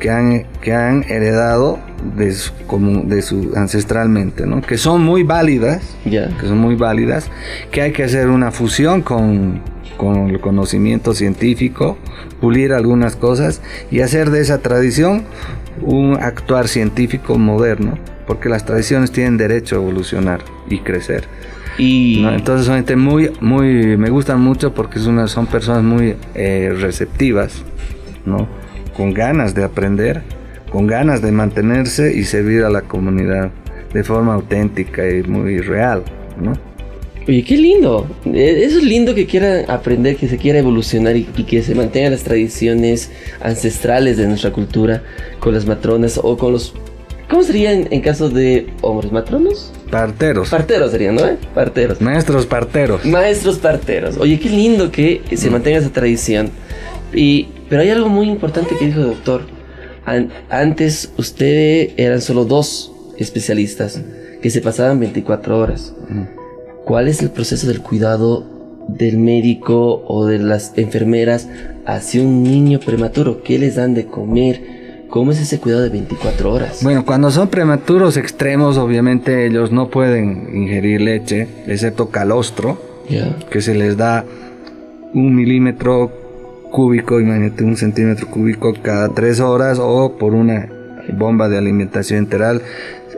que 0.00 0.08
han, 0.10 0.46
que 0.62 0.72
han 0.72 1.04
heredado 1.08 1.78
de 2.16 2.32
su, 2.32 2.52
comu- 2.66 3.04
de 3.06 3.20
su 3.20 3.52
ancestralmente, 3.56 4.46
¿no? 4.46 4.62
que 4.62 4.78
son 4.78 5.02
muy 5.04 5.22
válidas, 5.22 5.82
ya. 6.06 6.28
que 6.40 6.46
son 6.46 6.58
muy 6.58 6.76
válidas, 6.76 7.30
que 7.70 7.82
hay 7.82 7.92
que 7.92 8.04
hacer 8.04 8.28
una 8.28 8.50
fusión 8.52 9.02
con, 9.02 9.60
con 9.96 10.30
el 10.30 10.40
conocimiento 10.40 11.14
científico, 11.14 11.96
pulir 12.40 12.72
algunas 12.72 13.16
cosas 13.16 13.62
y 13.90 14.00
hacer 14.00 14.30
de 14.30 14.40
esa 14.40 14.58
tradición 14.58 15.24
un 15.82 16.16
actuar 16.20 16.68
científico 16.68 17.38
moderno, 17.38 17.98
porque 18.26 18.48
las 18.48 18.64
tradiciones 18.64 19.12
tienen 19.12 19.36
derecho 19.36 19.76
a 19.76 19.78
evolucionar 19.78 20.40
y 20.68 20.78
crecer. 20.80 21.24
Y 21.78 22.20
¿no? 22.22 22.32
Entonces 22.32 22.66
son 22.66 22.76
gente 22.76 22.96
muy, 22.96 23.30
muy, 23.40 23.96
me 23.96 24.10
gustan 24.10 24.40
mucho 24.40 24.72
porque 24.72 24.98
son 24.98 25.46
personas 25.46 25.82
muy 25.82 26.16
eh, 26.34 26.74
receptivas, 26.78 27.62
¿no? 28.24 28.48
Con 28.96 29.12
ganas 29.12 29.54
de 29.54 29.64
aprender, 29.64 30.22
con 30.70 30.86
ganas 30.86 31.20
de 31.20 31.32
mantenerse 31.32 32.16
y 32.16 32.24
servir 32.24 32.64
a 32.64 32.70
la 32.70 32.82
comunidad 32.82 33.50
de 33.92 34.04
forma 34.04 34.34
auténtica 34.34 35.08
y 35.08 35.22
muy 35.22 35.58
real, 35.58 36.02
¿no? 36.40 36.54
Oye, 37.28 37.42
qué 37.42 37.56
lindo. 37.56 38.06
Eh, 38.26 38.62
Eso 38.64 38.78
es 38.78 38.84
lindo 38.84 39.14
que 39.14 39.26
quiera 39.26 39.64
aprender, 39.68 40.16
que 40.16 40.28
se 40.28 40.36
quiera 40.38 40.58
evolucionar 40.60 41.16
y, 41.16 41.26
y 41.36 41.42
que 41.44 41.62
se 41.62 41.74
mantengan 41.74 42.12
las 42.12 42.22
tradiciones 42.22 43.10
ancestrales 43.40 44.16
de 44.16 44.26
nuestra 44.28 44.52
cultura 44.52 45.02
con 45.40 45.52
las 45.54 45.66
matronas 45.66 46.20
o 46.22 46.36
con 46.36 46.52
los... 46.52 46.72
¿Cómo 47.28 47.42
sería 47.42 47.72
en, 47.72 48.00
caso 48.02 48.28
de 48.28 48.68
hombres 48.82 49.10
matronos? 49.10 49.72
Parteros, 49.90 50.48
Parteros 50.50 50.92
serían, 50.92 51.16
¿no? 51.16 51.26
eh? 51.26 51.36
Parteros. 51.52 52.00
maestros 52.00 52.46
parteros. 52.46 53.04
Maestros 53.04 53.58
parteros. 53.58 54.16
Oye, 54.18 54.38
qué 54.38 54.48
lindo 54.48 54.92
que 54.92 55.22
se 55.34 55.50
mantenga 55.50 55.78
esa 55.78 55.90
tradición. 55.90 56.50
Y, 57.12 57.48
pero 57.68 57.82
hay 57.82 57.90
algo 57.90 58.08
muy 58.08 58.28
importante 58.28 58.76
que 58.78 58.86
dijo 58.86 59.00
el 59.00 59.06
doctor. 59.08 59.42
An- 60.04 60.30
antes 60.50 61.10
ustedes 61.18 61.94
eran 61.96 62.20
solo 62.20 62.44
dos 62.44 62.92
especialistas 63.18 64.00
que 64.40 64.48
se 64.50 64.60
pasaban 64.60 65.00
24 65.00 65.58
horas. 65.58 65.92
¿Cuál 66.86 67.08
es 67.08 67.20
el 67.20 67.30
proceso 67.30 67.66
del 67.66 67.82
cuidado 67.82 68.44
del 68.86 69.18
médico 69.18 70.04
o 70.06 70.24
de 70.24 70.38
las 70.38 70.72
enfermeras 70.76 71.48
hacia 71.84 72.22
un 72.22 72.44
niño 72.44 72.78
prematuro? 72.78 73.42
¿Qué 73.42 73.58
les 73.58 73.74
dan 73.74 73.92
de 73.92 74.06
comer? 74.06 75.06
¿Cómo 75.10 75.32
es 75.32 75.40
ese 75.40 75.58
cuidado 75.58 75.82
de 75.82 75.88
24 75.88 76.52
horas? 76.52 76.84
Bueno, 76.84 77.04
cuando 77.04 77.32
son 77.32 77.48
prematuros 77.48 78.16
extremos, 78.16 78.78
obviamente 78.78 79.46
ellos 79.46 79.72
no 79.72 79.90
pueden 79.90 80.48
ingerir 80.54 81.00
leche, 81.00 81.48
excepto 81.66 82.10
calostro, 82.10 82.80
que 83.50 83.60
se 83.60 83.74
les 83.74 83.96
da 83.96 84.24
un 85.12 85.34
milímetro 85.34 86.12
cúbico, 86.70 87.18
imagínate 87.18 87.64
un 87.64 87.76
centímetro 87.76 88.28
cúbico 88.28 88.72
cada 88.80 89.08
tres 89.08 89.40
horas 89.40 89.80
o 89.80 90.16
por 90.16 90.34
una 90.34 90.68
bomba 91.14 91.48
de 91.48 91.58
alimentación 91.58 92.20
enteral, 92.20 92.62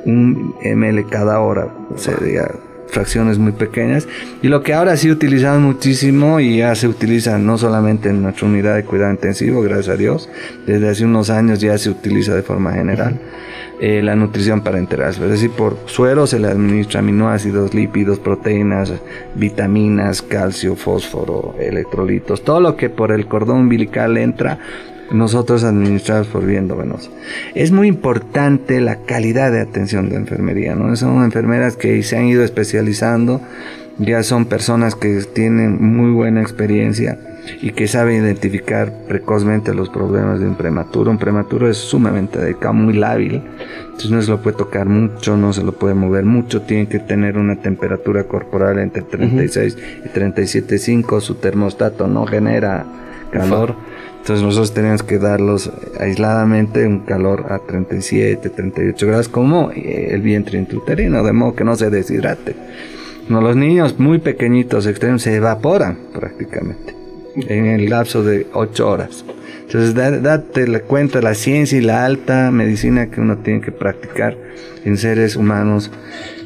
un 0.07 0.55
ml 0.65 1.07
cada 1.11 1.41
hora, 1.41 1.69
sería 1.97 2.49
fracciones 2.91 3.39
muy 3.39 3.53
pequeñas. 3.53 4.09
Y 4.43 4.49
lo 4.49 4.63
que 4.63 4.75
ahora 4.75 4.97
sí 4.97 5.11
utilizamos 5.11 5.61
muchísimo 5.61 6.41
y 6.41 6.59
ya 6.59 6.75
se 6.75 6.89
utiliza 6.89 7.39
no 7.39 7.59
solamente 7.59 8.09
en 8.11 8.23
nuestra 8.23 8.47
unidad 8.47 8.77
de 8.77 8.85
cuidado 8.85 9.13
intensivo, 9.13 9.63
gracias 9.63 9.89
a 9.89 9.97
Dios, 9.97 10.29
desde 10.67 10.89
hace 10.89 11.05
unos 11.05 11.31
años 11.31 11.61
ya 11.61 11.77
se 11.79 11.91
utiliza 11.91 12.35
de 12.35 12.43
forma 12.43 12.73
general. 12.73 13.19
eh, 13.81 14.03
la 14.03 14.17
nutrición 14.17 14.63
parenteral, 14.63 15.11
es 15.11 15.21
decir, 15.21 15.51
por 15.51 15.77
suero 15.87 16.27
se 16.27 16.41
le 16.41 16.49
administra 16.49 16.99
aminoácidos, 16.99 17.75
lípidos, 17.75 18.19
proteínas, 18.19 18.93
vitaminas, 19.37 20.21
calcio, 20.21 20.75
fósforo, 20.75 21.55
electrolitos, 21.61 22.43
todo 22.43 22.61
lo 22.61 22.77
que 22.77 22.91
por 22.91 23.13
el 23.13 23.27
cordón 23.27 23.59
umbilical 23.59 24.17
entra, 24.17 24.59
nosotros 25.11 25.65
administramos 25.65 26.27
por 26.29 26.45
vía 26.45 26.59
endovenosa. 26.59 27.11
Es 27.55 27.73
muy 27.73 27.89
importante 27.89 28.81
la 28.81 28.97
calidad 29.05 29.53
de 29.53 29.61
atención 29.61 30.09
de 30.09 30.17
enfermería, 30.17 30.75
¿no? 30.75 30.95
Son 30.97 31.25
enfermeras 31.25 31.77
que 31.77 32.03
se 32.03 32.17
han 32.17 32.27
ido 32.27 32.45
especializando, 32.45 33.41
ya 33.99 34.23
son 34.23 34.47
personas 34.47 34.95
que 34.95 35.21
tienen 35.23 35.83
muy 35.83 36.13
buena 36.13 36.41
experiencia 36.41 37.19
y 37.63 37.73
que 37.73 37.89
saben 37.89 38.23
identificar 38.23 38.93
precozmente 39.09 39.75
los 39.75 39.89
problemas 39.89 40.41
de 40.41 40.47
un 40.47 40.55
prematuro. 40.55 41.11
Un 41.11 41.19
prematuro 41.19 41.69
es 41.69 41.79
sumamente 41.79 42.39
delicado, 42.39 42.75
muy 42.75 42.95
lábil, 42.95 43.43
entonces 43.87 44.11
no 44.11 44.23
se 44.23 44.31
lo 44.31 44.43
puede 44.43 44.57
tocar 44.57 44.87
mucho, 44.87 45.37
no 45.37 45.53
se 45.53 45.63
lo 45.63 45.73
puede 45.73 45.95
mover 45.95 46.25
mucho, 46.25 46.63
tiene 46.63 46.87
que 46.89 46.99
tener 46.99 47.39
una 47.39 47.57
temperatura 47.57 48.25
corporal 48.25 48.79
entre 48.79 49.03
36 49.03 49.79
y 50.05 50.09
37.5, 50.09 51.21
su 51.21 51.37
termostato 51.37 52.07
no 52.07 52.27
genera 52.27 52.87
calor. 53.31 53.75
Entonces 54.19 54.45
nosotros 54.45 54.75
tenemos 54.75 55.03
que 55.03 55.19
darlos 55.19 55.71
aisladamente 55.99 56.87
un 56.87 57.01
calor 57.01 57.47
a 57.51 57.59
37, 57.61 58.51
38 58.51 59.07
grados 59.07 59.29
como 59.29 59.71
eh, 59.71 60.09
el 60.11 60.21
vientre 60.23 60.59
intrauterino, 60.59 61.23
de 61.23 61.33
modo 61.33 61.55
que 61.55 61.65
no 61.65 61.77
se 61.77 61.89
deshidrate. 61.91 62.55
No, 63.29 63.41
los 63.41 63.57
niños 63.57 63.99
muy 63.99 64.19
pequeñitos 64.19 64.87
extremos 64.87 65.23
se 65.23 65.35
evaporan 65.37 65.99
prácticamente 66.13 66.95
en 67.37 67.67
el 67.67 67.89
lapso 67.91 68.23
de 68.23 68.47
8 68.53 68.89
horas. 68.89 69.25
Entonces 69.67 69.95
da- 69.95 70.19
date 70.19 70.67
la 70.67 70.81
cuenta 70.81 71.21
la 71.21 71.35
ciencia 71.35 71.79
y 71.79 71.83
la 71.83 72.05
alta 72.05 72.51
medicina 72.51 73.11
que 73.11 73.21
uno 73.21 73.37
tiene 73.39 73.61
que 73.61 73.71
practicar 73.71 74.37
en 74.85 74.97
seres 74.97 75.37
humanos 75.37 75.91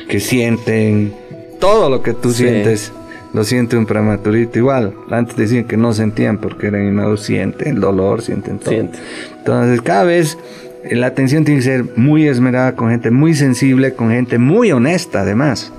que 0.09 0.19
sienten 0.21 1.15
todo 1.61 1.89
lo 1.89 2.03
que 2.03 2.13
tú 2.15 2.31
Sí. 2.33 2.43
sientes 2.45 2.93
lo 3.33 3.45
siente 3.45 3.77
un 3.77 3.87
prematurito 3.87 4.59
igual. 4.59 4.95
Antes 5.11 5.37
decían 5.37 5.65
que 5.65 5.77
no 5.77 5.93
sentían 5.93 6.39
porque 6.39 6.67
eran 6.67 6.87
inmaduros, 6.87 7.23
sienten 7.23 7.77
el 7.77 7.81
dolor, 7.81 8.23
sienten 8.23 8.59
todo. 8.59 8.71
Sienten. 8.71 9.01
Entonces, 9.39 9.81
cada 9.81 10.05
vez 10.05 10.39
eh, 10.85 10.97
la 10.97 11.07
atención 11.09 11.45
tiene 11.45 11.61
que 11.61 11.65
ser 11.65 11.85
muy 11.97 12.27
esmerada 12.27 12.75
con 12.77 12.91
gente 12.91 13.11
muy 13.11 13.35
sensible, 13.35 13.95
con 13.95 14.11
gente 14.11 14.39
muy 14.39 14.73
honesta 14.73 15.23
además. 15.23 15.73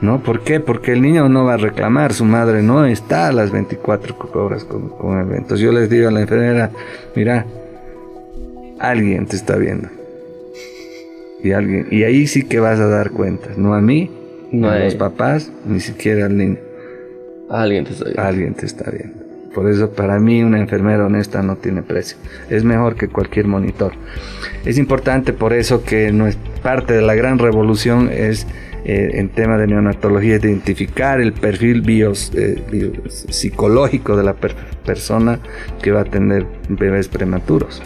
¿No? 0.00 0.22
¿Por 0.22 0.42
qué? 0.42 0.60
Porque 0.60 0.92
el 0.92 1.00
niño 1.00 1.30
no 1.30 1.44
va 1.44 1.54
a 1.54 1.56
reclamar, 1.56 2.12
su 2.12 2.26
madre 2.26 2.62
no 2.62 2.84
está 2.84 3.28
a 3.28 3.32
las 3.32 3.50
24 3.50 4.14
horas 4.34 4.64
con, 4.64 4.90
con 4.90 5.18
él. 5.18 5.34
Entonces 5.34 5.60
yo 5.60 5.72
les 5.72 5.88
digo 5.88 6.08
a 6.08 6.10
la 6.10 6.20
enfermera, 6.20 6.70
mira, 7.16 7.46
alguien 8.78 9.24
te 9.24 9.36
está 9.36 9.56
viendo. 9.56 9.88
Y, 11.42 11.52
alguien, 11.52 11.86
y 11.90 12.02
ahí 12.02 12.26
sí 12.26 12.42
que 12.42 12.58
vas 12.58 12.80
a 12.80 12.86
dar 12.86 13.12
cuentas, 13.12 13.56
no 13.56 13.74
a 13.74 13.80
mí, 13.80 14.10
No 14.50 14.68
a 14.68 14.78
los 14.78 14.94
papás, 14.94 15.50
ni 15.66 15.80
siquiera 15.80 16.26
al 16.26 16.36
niño. 16.36 16.58
Alguien 17.50 17.84
te 17.84 17.92
estoy 17.92 18.14
Alguien 18.16 18.54
te 18.54 18.66
está 18.66 18.90
viendo. 18.90 19.24
Por 19.54 19.70
eso 19.70 19.90
para 19.90 20.18
mí 20.18 20.42
una 20.42 20.58
enfermera 20.58 21.06
honesta 21.06 21.42
no 21.42 21.56
tiene 21.56 21.82
precio. 21.82 22.16
Es 22.50 22.64
mejor 22.64 22.96
que 22.96 23.06
cualquier 23.08 23.46
monitor. 23.46 23.92
Es 24.64 24.78
importante 24.78 25.32
por 25.32 25.52
eso 25.52 25.84
que 25.84 26.12
parte 26.62 26.94
de 26.94 27.02
la 27.02 27.14
gran 27.14 27.38
revolución 27.38 28.10
es 28.12 28.46
eh, 28.84 29.12
en 29.14 29.28
tema 29.28 29.56
de 29.56 29.68
neonatología 29.68 30.36
identificar 30.36 31.20
el 31.20 31.32
perfil 31.32 31.82
bios, 31.82 32.32
eh, 32.34 32.92
psicológico 33.08 34.16
de 34.16 34.24
la 34.24 34.34
persona 34.34 35.38
que 35.80 35.92
va 35.92 36.00
a 36.00 36.04
tener 36.04 36.44
bebés 36.68 37.08
prematuros. 37.08 37.80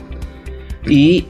Y 0.87 1.27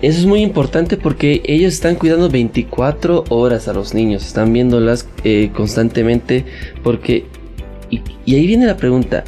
eso 0.00 0.18
es 0.18 0.26
muy 0.26 0.40
importante 0.40 0.96
porque 0.96 1.42
ellos 1.44 1.74
están 1.74 1.96
cuidando 1.96 2.30
24 2.30 3.24
horas 3.28 3.68
a 3.68 3.74
los 3.74 3.94
niños, 3.94 4.26
están 4.26 4.52
viéndolas 4.52 5.06
eh, 5.22 5.50
constantemente 5.54 6.44
porque... 6.82 7.26
y 8.24 8.34
ahí 8.34 8.46
viene 8.46 8.66
la 8.66 8.76
pregunta, 8.76 9.24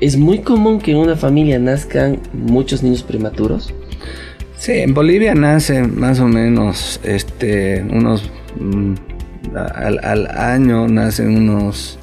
¿Es 0.00 0.16
muy 0.18 0.40
común 0.40 0.80
que 0.80 0.90
en 0.90 0.98
una 0.98 1.16
familia 1.16 1.58
nazcan 1.58 2.18
muchos 2.32 2.82
niños 2.82 3.02
prematuros? 3.02 3.72
Sí, 4.56 4.72
en 4.72 4.92
Bolivia 4.92 5.34
nacen 5.34 5.98
más 5.98 6.20
o 6.20 6.26
menos 6.26 7.00
este, 7.04 7.82
unos. 7.90 8.30
Mm, 8.58 8.94
al, 9.54 10.26
año 10.26 10.88
nacen 10.88 11.36
unos 11.36 11.98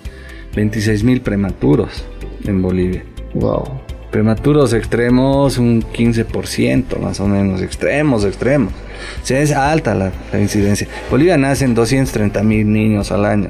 26 0.56 1.04
mil 1.04 1.22
prematuros 1.22 2.06
en 2.46 2.62
Bolivia. 2.62 3.04
Wow. 3.34 3.66
Prematuros 4.10 4.74
extremos, 4.74 5.58
un 5.58 5.84
15% 5.84 6.98
más 6.98 7.20
o 7.20 7.28
menos. 7.28 7.62
Extremos, 7.62 8.24
extremos. 8.26 8.74
O 9.22 9.26
sea, 9.26 9.42
es 9.42 9.52
alta 9.52 9.96
la, 9.96 10.12
la 10.32 10.40
incidencia. 10.40 10.88
Bolivia 11.10 11.38
nacen 11.38 11.76
230 11.76 12.42
mil 12.42 12.72
niños 12.72 13.12
al 13.12 13.26
año. 13.26 13.50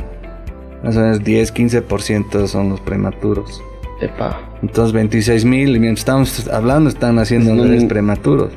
Más 0.83 0.97
o 0.97 1.01
menos 1.01 1.23
10, 1.23 1.53
15% 1.53 2.47
son 2.47 2.69
los 2.69 2.79
prematuros. 2.81 3.61
Entonces 4.63 4.93
26 4.93 5.45
mil, 5.45 5.79
mientras 5.79 5.99
estamos 5.99 6.47
hablando, 6.47 6.89
están 6.89 7.19
haciendo 7.19 7.55
bebés 7.55 7.85
prematuros. 7.85 8.51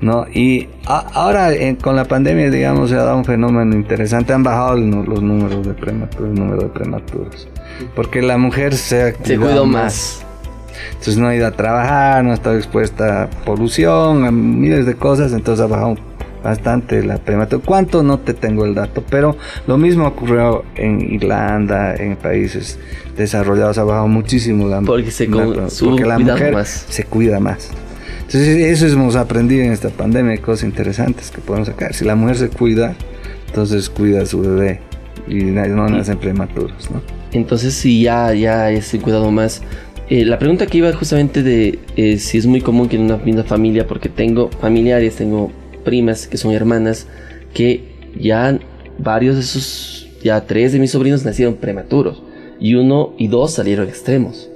¿no? 0.00 0.26
Y 0.32 0.68
ahora 0.86 1.50
con 1.82 1.96
la 1.96 2.04
pandemia, 2.04 2.50
digamos, 2.50 2.90
se 2.90 2.96
ha 2.96 3.02
dado 3.02 3.16
un 3.16 3.24
fenómeno 3.24 3.74
interesante. 3.74 4.32
Han 4.32 4.42
bajado 4.42 4.76
los 4.76 5.22
números 5.22 5.66
de 5.66 5.74
prematuros, 5.74 6.28
el 6.28 6.34
número 6.34 6.62
de 6.62 6.68
prematuros. 6.68 7.48
Porque 7.94 8.22
la 8.22 8.38
mujer 8.38 8.74
se, 8.74 9.14
se 9.22 9.36
cuidó 9.36 9.66
más. 9.66 10.24
Entonces 10.90 11.18
no 11.18 11.26
ha 11.26 11.34
ido 11.34 11.46
a 11.46 11.52
trabajar, 11.52 12.24
no 12.24 12.30
ha 12.30 12.34
estado 12.34 12.56
expuesta 12.56 13.24
a 13.24 13.30
polución, 13.30 14.24
a 14.24 14.30
miles 14.30 14.86
de 14.86 14.94
cosas, 14.94 15.32
entonces 15.32 15.64
ha 15.64 15.68
bajado 15.68 15.96
bastante 16.42 17.04
la 17.04 17.18
prematura. 17.18 17.62
¿Cuánto? 17.64 18.02
No 18.02 18.18
te 18.18 18.34
tengo 18.34 18.64
el 18.64 18.74
dato, 18.74 19.02
pero 19.08 19.36
lo 19.66 19.78
mismo 19.78 20.06
ocurrió 20.06 20.64
en 20.76 21.00
Irlanda, 21.14 21.94
en 21.96 22.16
países 22.16 22.78
desarrollados, 23.16 23.78
ha 23.78 23.84
bajado 23.84 24.08
muchísimo 24.08 24.68
la 24.68 24.80
Porque, 24.80 25.10
se 25.10 25.26
porque 25.26 26.04
la 26.04 26.18
mujer 26.18 26.54
se 26.64 27.04
cuida 27.04 27.40
más. 27.40 27.70
Entonces 28.28 28.58
eso 28.58 28.86
hemos 28.86 29.16
aprendido 29.16 29.64
en 29.64 29.72
esta 29.72 29.88
pandemia, 29.88 30.36
cosas 30.38 30.64
interesantes 30.64 31.30
que 31.30 31.40
podemos 31.40 31.68
sacar. 31.68 31.94
Si 31.94 32.04
la 32.04 32.14
mujer 32.14 32.36
se 32.36 32.48
cuida, 32.50 32.94
entonces 33.46 33.88
cuida 33.88 34.22
a 34.22 34.26
su 34.26 34.40
bebé 34.40 34.80
y 35.26 35.44
no 35.44 35.88
nacen 35.88 36.18
prematuros, 36.18 36.90
¿no? 36.90 37.00
Entonces 37.32 37.74
si 37.74 38.02
ya, 38.02 38.32
ya 38.34 38.70
es 38.70 38.96
cuidado 39.02 39.30
más. 39.30 39.62
Eh, 40.10 40.24
la 40.24 40.38
pregunta 40.38 40.66
que 40.66 40.78
iba 40.78 40.92
justamente 40.92 41.42
de 41.42 41.78
eh, 41.96 42.18
si 42.18 42.38
es 42.38 42.46
muy 42.46 42.60
común 42.62 42.88
que 42.88 42.96
en 42.96 43.02
una 43.02 43.16
misma 43.18 43.44
familia, 43.44 43.86
porque 43.86 44.08
tengo 44.08 44.50
familiares, 44.60 45.16
tengo 45.16 45.50
primas 45.88 46.26
que 46.26 46.36
son 46.36 46.52
hermanas, 46.52 47.06
que 47.54 47.80
ya 48.14 48.58
varios 48.98 49.36
de 49.36 49.42
sus, 49.42 50.06
ya 50.22 50.44
tres 50.44 50.74
de 50.74 50.78
mis 50.78 50.90
sobrinos 50.90 51.24
nacieron 51.24 51.54
prematuros 51.54 52.22
y 52.60 52.74
uno 52.74 53.14
y 53.16 53.28
dos 53.28 53.54
salieron 53.54 53.88
extremos. 53.88 54.50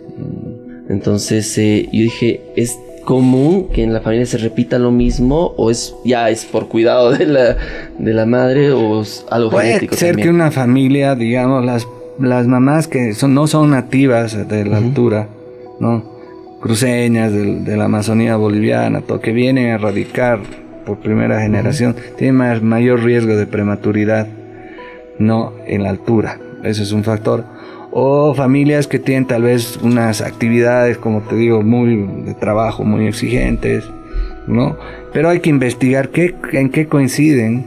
Entonces 0.90 1.56
eh, 1.56 1.88
yo 1.90 2.02
dije, 2.02 2.42
¿es 2.54 2.78
común 3.06 3.68
que 3.72 3.82
en 3.82 3.94
la 3.94 4.02
familia 4.02 4.26
se 4.26 4.36
repita 4.36 4.78
lo 4.78 4.90
mismo 4.90 5.54
o 5.56 5.70
es 5.70 5.94
ya 6.04 6.28
es 6.28 6.44
por 6.44 6.68
cuidado 6.68 7.12
de 7.12 7.24
la, 7.24 7.56
de 7.98 8.12
la 8.12 8.26
madre 8.26 8.72
o 8.72 9.00
es 9.00 9.24
algo 9.30 9.50
Puede 9.50 9.68
genético? 9.68 9.96
ser 9.96 10.16
que 10.16 10.28
una 10.28 10.50
familia, 10.50 11.14
digamos, 11.14 11.64
las, 11.64 11.88
las 12.18 12.46
mamás 12.46 12.88
que 12.88 13.14
son, 13.14 13.32
no 13.32 13.46
son 13.46 13.70
nativas 13.70 14.36
de 14.48 14.66
la 14.66 14.76
altura, 14.76 15.28
¿no? 15.80 16.12
cruceñas 16.60 17.32
de, 17.32 17.60
de, 17.60 17.76
la 17.76 17.86
Amazonía 17.86 18.36
boliviana, 18.36 19.00
todo, 19.00 19.20
que 19.20 19.32
vienen 19.32 19.72
a 19.72 19.78
radicar 19.78 20.38
por 20.84 20.98
primera 20.98 21.40
generación, 21.40 21.96
tiene 22.16 22.32
más, 22.32 22.62
mayor 22.62 23.02
riesgo 23.02 23.36
de 23.36 23.46
prematuridad, 23.46 24.26
no 25.18 25.52
en 25.66 25.82
la 25.82 25.90
altura. 25.90 26.38
Ese 26.62 26.82
es 26.82 26.92
un 26.92 27.04
factor. 27.04 27.44
O 27.90 28.34
familias 28.34 28.86
que 28.86 28.98
tienen 28.98 29.26
tal 29.26 29.42
vez 29.42 29.78
unas 29.82 30.20
actividades, 30.20 30.96
como 30.96 31.20
te 31.20 31.36
digo, 31.36 31.62
muy 31.62 31.96
de 32.24 32.34
trabajo, 32.34 32.84
muy 32.84 33.06
exigentes, 33.06 33.84
¿no? 34.46 34.76
Pero 35.12 35.28
hay 35.28 35.40
que 35.40 35.50
investigar 35.50 36.08
qué, 36.08 36.34
en 36.52 36.70
qué 36.70 36.86
coinciden 36.86 37.66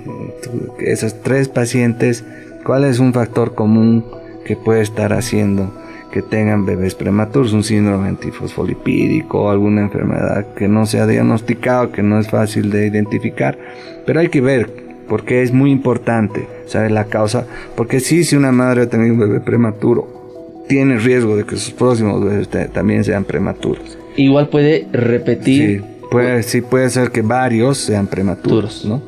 esas 0.79 1.21
tres 1.21 1.47
pacientes, 1.47 2.25
cuál 2.63 2.85
es 2.85 2.99
un 2.99 3.13
factor 3.13 3.53
común 3.53 4.03
que 4.45 4.55
puede 4.55 4.81
estar 4.81 5.13
haciendo 5.13 5.71
que 6.11 6.21
tengan 6.21 6.65
bebés 6.65 6.95
prematuros, 6.95 7.53
un 7.53 7.63
síndrome 7.63 8.07
antifosfolipídico, 8.07 9.49
alguna 9.49 9.81
enfermedad 9.81 10.53
que 10.55 10.67
no 10.67 10.85
se 10.85 10.99
ha 10.99 11.07
diagnosticado, 11.07 11.91
que 11.91 12.03
no 12.03 12.19
es 12.19 12.29
fácil 12.29 12.71
de 12.71 12.87
identificar, 12.87 13.57
pero 14.05 14.19
hay 14.19 14.29
que 14.29 14.41
ver 14.41 14.69
porque 15.07 15.43
es 15.43 15.51
muy 15.51 15.71
importante 15.71 16.47
saber 16.65 16.91
la 16.91 17.05
causa, 17.05 17.45
porque 17.75 17.99
sí, 17.99 18.23
si 18.23 18.35
una 18.35 18.51
madre 18.51 18.83
ha 18.83 18.89
tenido 18.89 19.13
un 19.13 19.19
bebé 19.19 19.39
prematuro, 19.39 20.63
tiene 20.67 20.97
riesgo 20.97 21.37
de 21.37 21.43
que 21.43 21.57
sus 21.57 21.73
próximos 21.73 22.23
bebés 22.23 22.49
también 22.73 23.03
sean 23.03 23.23
prematuros. 23.23 23.97
Igual 24.15 24.49
puede 24.49 24.87
repetir 24.91 25.83
Puede, 26.09 26.43
sí, 26.43 26.61
puede 26.61 26.89
ser 26.89 27.11
que 27.11 27.21
varios 27.21 27.77
sean 27.77 28.07
prematuros, 28.07 28.85
¿no? 28.85 29.01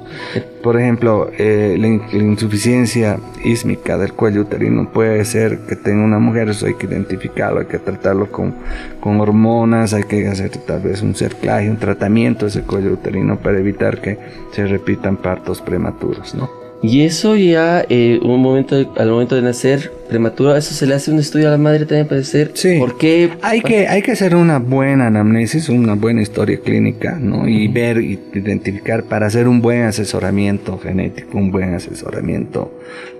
Por 0.63 0.79
ejemplo, 0.79 1.29
eh, 1.37 1.77
la, 1.79 1.87
insuficiencia 2.17 3.19
ísmica 3.43 3.97
del 3.97 4.13
cuello 4.13 4.41
uterino 4.41 4.91
puede 4.91 5.23
ser 5.25 5.59
que 5.67 5.75
tenga 5.75 6.03
una 6.03 6.19
mujer, 6.19 6.49
eso 6.49 6.65
hay 6.65 6.73
que 6.73 6.87
identificarlo, 6.87 7.59
hay 7.59 7.67
que 7.67 7.79
tratarlo 7.79 8.31
con, 8.31 8.55
con 8.99 9.19
hormonas, 9.21 9.93
hay 9.93 10.03
que 10.03 10.27
hacer 10.27 10.49
tal 10.65 10.81
vez 10.81 11.01
un 11.01 11.15
cerclaje, 11.15 11.69
un 11.69 11.77
tratamiento 11.77 12.45
de 12.45 12.49
ese 12.49 12.61
cuello 12.63 12.93
uterino 12.93 13.37
para 13.37 13.59
evitar 13.59 14.01
que 14.01 14.17
se 14.51 14.65
repitan 14.65 15.17
partos 15.17 15.61
prematuros, 15.61 16.35
¿no? 16.35 16.56
Y 16.81 17.01
eso 17.01 17.35
ya, 17.35 17.83
eh, 17.89 18.19
un 18.21 18.39
momento, 18.39 18.75
al 18.97 19.09
momento 19.09 19.35
de 19.35 19.41
nacer 19.41 19.91
prematuro, 20.07 20.55
eso 20.55 20.75
se 20.75 20.85
le 20.85 20.93
hace 20.93 21.11
un 21.11 21.17
estudio 21.17 21.47
a 21.47 21.51
la 21.51 21.57
madre 21.57 21.85
también 21.85 22.05
para 22.05 22.17
decir 22.17 22.51
sí. 22.53 22.77
por 22.77 22.97
qué. 22.97 23.31
Hay 23.41 23.61
que, 23.61 23.87
hay 23.87 24.03
que 24.03 24.11
hacer 24.11 24.35
una 24.35 24.59
buena 24.59 25.07
anamnesis, 25.07 25.69
una 25.69 25.95
buena 25.95 26.21
historia 26.21 26.59
clínica, 26.59 27.17
¿no? 27.19 27.47
Y 27.47 27.67
ver 27.67 27.97
y 27.97 28.19
identificar 28.33 29.03
para 29.03 29.25
hacer 29.25 29.47
un 29.47 29.59
buen 29.59 29.83
asesoramiento 29.83 30.77
genético, 30.77 31.39
un 31.39 31.51
buen 31.51 31.73
asesoramiento 31.73 32.71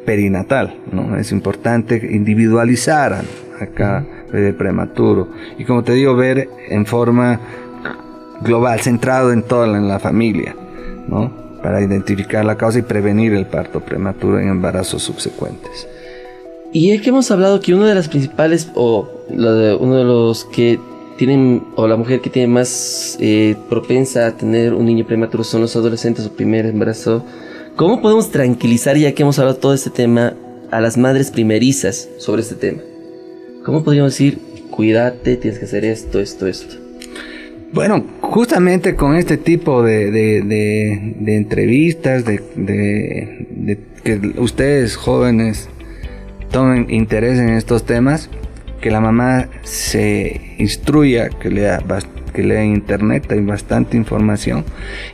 perinatal, 0.06 0.76
¿no? 0.92 1.18
Es 1.18 1.32
importante 1.32 2.00
individualizar 2.12 3.14
a, 3.14 3.66
cada 3.74 4.06
bebé 4.32 4.54
prematuro. 4.54 5.30
Y 5.58 5.64
como 5.64 5.84
te 5.84 5.94
digo, 5.94 6.16
ver 6.16 6.48
en 6.70 6.86
forma 6.86 7.40
global, 8.42 8.80
centrado 8.82 9.34
en 9.34 9.42
toda 9.42 9.66
la, 9.66 9.80
en 9.80 9.88
la 9.88 9.98
familia, 9.98 10.56
¿no? 11.08 11.47
Para 11.68 11.82
identificar 11.82 12.46
la 12.46 12.56
causa 12.56 12.80
y 12.80 12.82
prevenir 12.82 13.34
el 13.34 13.46
parto 13.46 13.82
prematuro 13.82 14.40
en 14.40 14.48
embarazos 14.48 15.04
subsecuentes. 15.04 15.86
Y 16.72 16.92
es 16.92 17.02
que 17.02 17.10
hemos 17.10 17.30
hablado 17.30 17.60
que 17.60 17.74
uno 17.74 17.86
de 17.86 17.94
las 17.94 18.08
principales, 18.08 18.70
o 18.74 19.10
uno 19.30 19.98
de 19.98 20.04
los 20.06 20.46
que 20.46 20.80
tienen, 21.18 21.66
o 21.76 21.86
la 21.86 21.98
mujer 21.98 22.22
que 22.22 22.30
tiene 22.30 22.48
más 22.48 23.18
eh, 23.20 23.58
propensa 23.68 24.28
a 24.28 24.38
tener 24.38 24.74
un 24.74 24.86
niño 24.86 25.06
prematuro 25.06 25.44
son 25.44 25.60
los 25.60 25.76
adolescentes 25.76 26.26
o 26.26 26.32
primer 26.32 26.68
embarazo. 26.68 27.26
¿Cómo 27.76 28.02
podemos 28.02 28.32
tranquilizar, 28.32 28.96
ya 28.96 29.12
que 29.12 29.24
hemos 29.24 29.38
hablado 29.38 29.58
todo 29.58 29.74
este 29.74 29.90
tema, 29.90 30.36
a 30.72 30.80
las 30.80 30.96
madres 30.98 31.32
primerizas 31.32 32.08
sobre 32.18 32.44
este 32.44 32.56
tema? 32.56 32.80
¿Cómo 33.66 33.84
podríamos 33.84 34.14
decir, 34.14 34.40
cuídate, 34.72 35.36
tienes 35.36 35.60
que 35.60 35.66
hacer 35.66 35.84
esto, 35.84 36.22
esto, 36.22 36.48
esto? 36.48 36.87
Bueno, 37.74 38.06
justamente 38.22 38.96
con 38.96 39.16
este 39.16 39.38
tipo 39.38 39.84
de, 39.84 40.10
de, 40.12 41.36
entrevistas, 41.36 42.24
de, 42.26 42.42
que 44.04 44.34
ustedes 44.38 44.96
jóvenes 44.96 45.70
tomen 46.50 46.90
interés 46.90 47.40
en 47.40 47.50
estos 47.50 47.86
temas, 47.86 48.30
que 48.80 48.90
la 48.90 49.02
mamá 49.02 49.50
se 49.64 50.56
instruya, 50.60 51.30
que 51.30 51.50
lea, 51.50 51.84
que 52.34 52.44
lea 52.44 52.64
en 52.64 52.74
internet, 52.74 53.30
hay 53.32 53.42
bastante 53.42 53.98
información. 53.98 54.64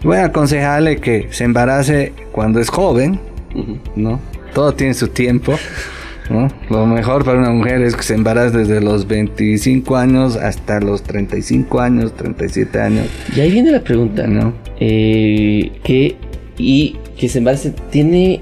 Y 0.04 0.08
voy 0.08 0.18
a 0.18 0.26
aconsejarle 0.26 0.98
que 0.98 1.30
se 1.32 1.46
embarace 1.46 2.14
cuando 2.32 2.60
es 2.60 2.70
joven, 2.70 3.20
¿no? 3.96 4.20
Todo 4.54 4.74
tiene 4.74 4.94
su 4.94 5.08
tiempo. 5.08 5.58
Lo 6.70 6.86
mejor 6.86 7.26
para 7.26 7.40
una 7.40 7.52
mujer 7.52 7.82
es 7.82 7.96
que 7.96 8.04
se 8.04 8.16
embarace 8.16 8.58
desde 8.58 8.82
los 8.82 9.08
25 9.08 9.96
años 9.98 10.36
hasta 10.36 10.80
los 10.80 11.04
35 11.04 11.80
años, 11.80 12.14
37 12.16 12.80
años. 12.80 13.08
Y 13.36 13.42
ahí 13.42 13.52
viene 13.52 13.72
la 13.72 13.82
pregunta, 13.82 14.26
¿no? 14.28 14.54
Eh, 14.80 15.72
que, 15.84 16.16
y 16.58 16.98
que 17.18 17.30
se 17.30 17.40
embarace, 17.40 17.74
¿tiene 17.90 18.42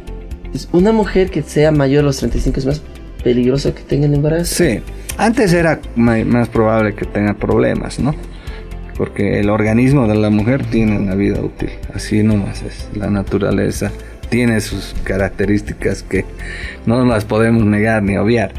una 0.72 0.92
mujer 0.92 1.30
que 1.30 1.42
sea 1.42 1.72
mayor 1.72 2.04
a 2.04 2.08
los 2.08 2.18
35 2.18 2.60
es 2.60 2.66
más 2.66 2.82
peligroso 3.24 3.74
que 3.74 3.82
tenga 3.82 4.06
el 4.06 4.14
embarazo? 4.14 4.56
Sí. 4.56 4.80
Antes 5.18 5.54
era 5.54 5.80
más 5.96 6.50
probable 6.50 6.94
que 6.96 7.06
tenga 7.06 7.34
problemas, 7.34 8.00
¿no? 8.00 8.16
Porque 8.98 9.40
el 9.40 9.50
organismo 9.50 10.08
de 10.08 10.16
la 10.16 10.30
mujer 10.30 10.66
tiene 10.66 10.98
una 10.98 11.16
vida 11.16 11.42
útil, 11.42 11.70
así 11.94 12.24
nomás 12.24 12.62
es. 12.62 12.90
La 12.96 13.10
naturaleza 13.10 13.92
tiene 14.32 14.62
sus 14.62 14.96
características 15.04 16.04
que 16.04 16.24
no 16.86 17.06
las 17.06 17.26
podemos 17.26 17.66
negar 17.66 18.02
ni 18.02 18.16
obviar. 18.16 18.54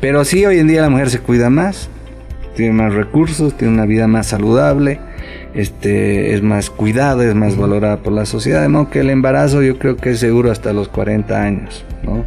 Pero 0.00 0.24
sí, 0.24 0.46
hoy 0.46 0.60
en 0.60 0.68
día 0.68 0.80
la 0.80 0.90
mujer 0.90 1.10
se 1.10 1.18
cuida 1.18 1.50
más, 1.50 1.90
tiene 2.54 2.72
más 2.72 2.94
recursos, 2.94 3.56
tiene 3.56 3.74
una 3.74 3.84
vida 3.84 4.06
más 4.06 4.28
saludable, 4.28 5.00
este, 5.54 6.34
es 6.34 6.42
más 6.42 6.70
cuidada, 6.70 7.24
es 7.24 7.34
más 7.34 7.56
valorada 7.56 7.96
por 7.98 8.12
la 8.12 8.26
sociedad, 8.26 8.62
de 8.62 8.68
modo 8.68 8.90
que 8.90 9.00
el 9.00 9.10
embarazo 9.10 9.60
yo 9.60 9.76
creo 9.76 9.96
que 9.96 10.10
es 10.10 10.20
seguro 10.20 10.52
hasta 10.52 10.72
los 10.72 10.88
40 10.88 11.42
años, 11.42 11.84
¿no? 12.04 12.24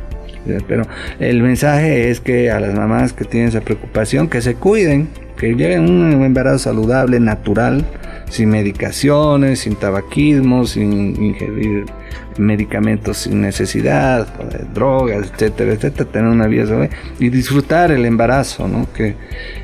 Pero 0.68 0.86
el 1.20 1.42
mensaje 1.42 2.10
es 2.10 2.20
que 2.20 2.52
a 2.52 2.60
las 2.60 2.74
mamás 2.74 3.14
que 3.14 3.24
tienen 3.24 3.50
esa 3.50 3.62
preocupación, 3.62 4.28
que 4.28 4.42
se 4.42 4.56
cuiden, 4.56 5.08
que 5.38 5.56
lleven 5.56 5.90
un 5.90 6.24
embarazo 6.24 6.60
saludable, 6.60 7.22
natural, 7.22 7.86
sin 8.30 8.50
medicaciones, 8.50 9.60
sin 9.60 9.76
tabaquismo, 9.76 10.66
sin 10.66 11.24
ingerir 11.24 11.86
medicamentos 12.38 13.18
sin 13.18 13.42
necesidad, 13.42 14.28
drogas, 14.74 15.32
etcétera, 15.32 15.74
etcétera, 15.74 16.10
tener 16.10 16.30
una 16.30 16.48
vida 16.48 16.90
y 17.20 17.30
disfrutar 17.30 17.92
el 17.92 18.06
embarazo, 18.06 18.68
¿no? 18.68 18.88
Que 18.94 19.16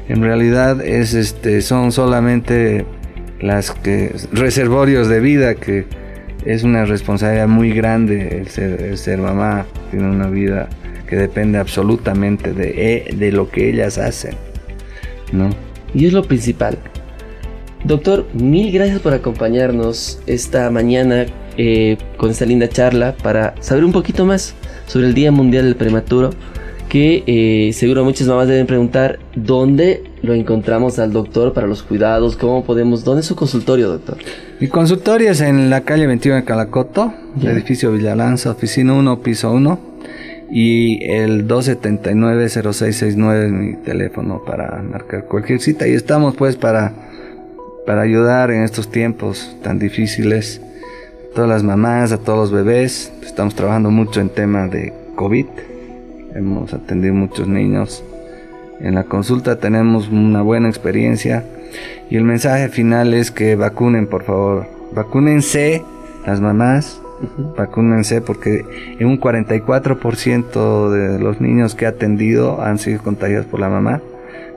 en 0.10 0.22
realidad 0.22 0.82
es 0.82 1.14
este 1.14 1.62
son 1.62 1.92
solamente 1.92 2.86
las 3.40 3.72
que 3.72 4.14
reservorios 4.32 5.08
de 5.08 5.20
vida 5.20 5.56
que 5.56 5.86
es 6.46 6.64
una 6.64 6.86
responsabilidad 6.86 7.48
muy 7.48 7.72
grande 7.72 8.40
el 8.40 8.48
ser, 8.48 8.98
ser 8.98 9.20
mamá, 9.20 9.66
tiene 9.92 10.10
una 10.10 10.28
vida 10.28 10.70
que 11.08 11.16
depende 11.16 11.58
absolutamente 11.58 12.54
de, 12.54 13.06
e, 13.10 13.16
de 13.16 13.32
lo 13.32 13.50
que 13.50 13.70
ellas 13.70 13.98
hacen, 13.98 14.36
¿no? 15.32 15.50
Y 15.94 16.06
es 16.06 16.14
lo 16.14 16.24
principal. 16.24 16.78
Doctor, 17.84 18.28
mil 18.34 18.72
gracias 18.72 19.00
por 19.00 19.14
acompañarnos 19.14 20.20
esta 20.26 20.70
mañana 20.70 21.26
eh, 21.58 21.98
con 22.18 22.32
esta 22.32 22.46
linda 22.46 22.70
charla 22.70 23.16
para 23.22 23.56
saber 23.62 23.84
un 23.84 23.92
poquito 23.92 24.26
más 24.26 24.54
sobre 24.88 25.08
el 25.08 25.14
Día 25.14 25.32
Mundial 25.32 25.66
del 25.66 25.76
Prematuro 25.76 26.32
que 26.90 27.24
eh, 27.28 27.74
seguro 27.74 28.04
muchas 28.04 28.28
mamás 28.28 28.48
deben 28.48 28.66
preguntar 28.66 29.20
dónde 29.36 30.04
lo 30.22 30.34
encontramos 30.34 31.00
al 31.00 31.12
doctor 31.12 31.54
para 31.54 31.68
los 31.68 31.84
cuidados, 31.84 32.38
cómo 32.38 32.64
podemos, 32.64 33.04
dónde 33.04 33.22
es 33.22 33.28
su 33.28 33.36
consultorio, 33.36 33.90
doctor. 33.90 34.18
Mi 34.60 34.68
consultorio 34.68 35.32
es 35.32 35.42
en 35.42 35.70
la 35.70 35.82
calle 35.82 36.08
21 36.08 36.38
de 36.38 36.44
Calacoto, 36.46 37.14
edificio 37.42 37.92
Villalanza, 37.92 38.52
oficina 38.52 38.94
1, 38.94 39.22
piso 39.22 39.52
1, 39.52 39.80
y 40.50 41.04
el 41.04 41.46
279-0669 41.48 43.46
es 43.46 43.52
mi 43.52 43.76
teléfono 43.84 44.44
para 44.46 44.82
marcar 44.82 45.26
cualquier 45.26 45.60
cita. 45.60 45.88
Y 45.88 45.94
estamos 45.94 46.36
pues 46.36 46.56
para, 46.56 46.94
para 47.86 48.02
ayudar 48.02 48.50
en 48.52 48.64
estos 48.64 48.90
tiempos 48.90 49.56
tan 49.62 49.78
difíciles 49.78 50.62
todas 51.34 51.50
las 51.50 51.64
mamás, 51.64 52.12
a 52.12 52.18
todos 52.18 52.40
los 52.40 52.52
bebés. 52.52 53.12
Estamos 53.24 53.56
trabajando 53.56 53.92
mucho 53.92 54.22
en 54.22 54.30
tema 54.30 54.68
de 54.68 54.94
COVID 55.16 55.46
hemos 56.38 56.74
atendido 56.74 57.14
muchos 57.14 57.48
niños. 57.48 58.04
En 58.80 58.96
la 58.96 59.04
consulta 59.04 59.58
tenemos 59.58 60.10
una 60.10 60.42
buena 60.42 60.70
experiencia 60.70 61.44
y 62.10 62.16
el 62.16 62.24
mensaje 62.24 62.70
final 62.70 63.14
es 63.14 63.32
que 63.32 63.56
vacunen, 63.56 64.08
por 64.08 64.24
favor. 64.24 64.68
Vacúnense 64.94 65.84
las 66.26 66.40
mamás, 66.40 67.02
vacúnense 67.58 68.22
porque 68.22 68.64
en 69.00 69.08
un 69.08 69.20
44% 69.20 70.90
de 70.92 71.20
los 71.20 71.42
niños 71.42 71.74
que 71.76 71.86
he 71.86 71.88
atendido 71.88 72.62
han 72.62 72.78
sido 72.78 73.02
contagiados 73.02 73.48
por 73.48 73.60
la 73.60 73.70
mamá, 73.70 74.02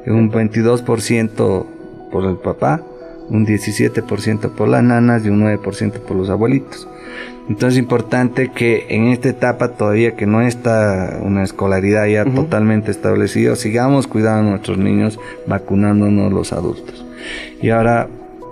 en 0.05 0.15
un 0.15 0.31
22% 0.31 1.67
por 2.13 2.25
el 2.25 2.37
papá, 2.37 2.83
un 3.31 3.47
17% 3.47 4.51
por 4.51 4.69
las 4.69 4.83
nanas 4.83 5.25
y 5.25 5.29
un 5.29 5.43
9% 5.43 5.93
por 6.01 6.17
los 6.17 6.29
abuelitos. 6.29 6.87
Entonces 7.49 7.75
es 7.75 7.79
importante 7.79 8.53
que 8.53 8.87
en 8.91 9.09
esta 9.09 9.29
etapa 9.29 9.71
todavía 9.71 10.15
que 10.15 10.27
no 10.27 10.41
está 10.41 11.19
una 11.23 11.43
escolaridad 11.43 12.07
ya 12.07 12.25
totalmente 12.25 12.91
establecida, 12.91 13.57
sigamos 13.57 14.07
cuidando 14.07 14.49
a 14.49 14.51
nuestros 14.53 14.79
niños, 14.79 15.19
vacunándonos 15.47 16.33
los 16.33 16.53
adultos. 16.53 17.05
Y 17.61 17.71
ahora, 17.71 18.09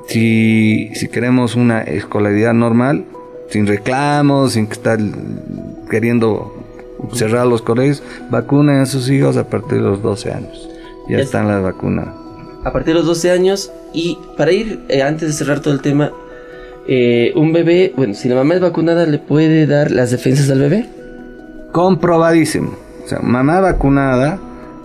si, 0.08 0.90
si 0.94 1.08
queremos 1.08 1.54
una 1.54 1.82
escolaridad 1.82 2.54
normal, 2.54 3.04
sin 3.50 3.66
reclamos, 3.66 4.54
sin 4.54 4.64
estar 4.64 4.98
queriendo 5.90 6.54
cerrar 7.12 7.46
los 7.46 7.62
colegios, 7.62 8.02
vacunen 8.30 8.80
a 8.80 8.86
sus 8.86 9.08
hijos 9.10 9.36
a 9.36 9.48
partir 9.48 9.78
de 9.78 9.84
los 9.84 10.02
12 10.02 10.32
años. 10.32 10.68
Ya 11.08 11.18
están 11.18 11.48
las 11.48 11.62
vacunas. 11.62 12.08
A 12.64 12.72
partir 12.72 12.94
de 12.94 13.00
los 13.00 13.06
12 13.06 13.30
años, 13.30 13.72
y 13.92 14.18
para 14.36 14.52
ir, 14.52 14.80
eh, 14.88 15.02
antes 15.02 15.28
de 15.28 15.34
cerrar 15.34 15.60
todo 15.60 15.74
el 15.74 15.80
tema, 15.80 16.12
eh, 16.86 17.32
un 17.36 17.52
bebé, 17.52 17.92
bueno, 17.96 18.14
si 18.14 18.28
la 18.28 18.34
mamá 18.34 18.54
es 18.54 18.60
vacunada, 18.60 19.06
¿le 19.06 19.18
puede 19.18 19.66
dar 19.66 19.90
las 19.90 20.10
defensas 20.10 20.50
al 20.50 20.60
bebé? 20.60 20.88
Comprobadísimo. 21.72 22.76
O 23.04 23.08
sea, 23.08 23.20
mamá 23.20 23.60
vacunada 23.60 24.38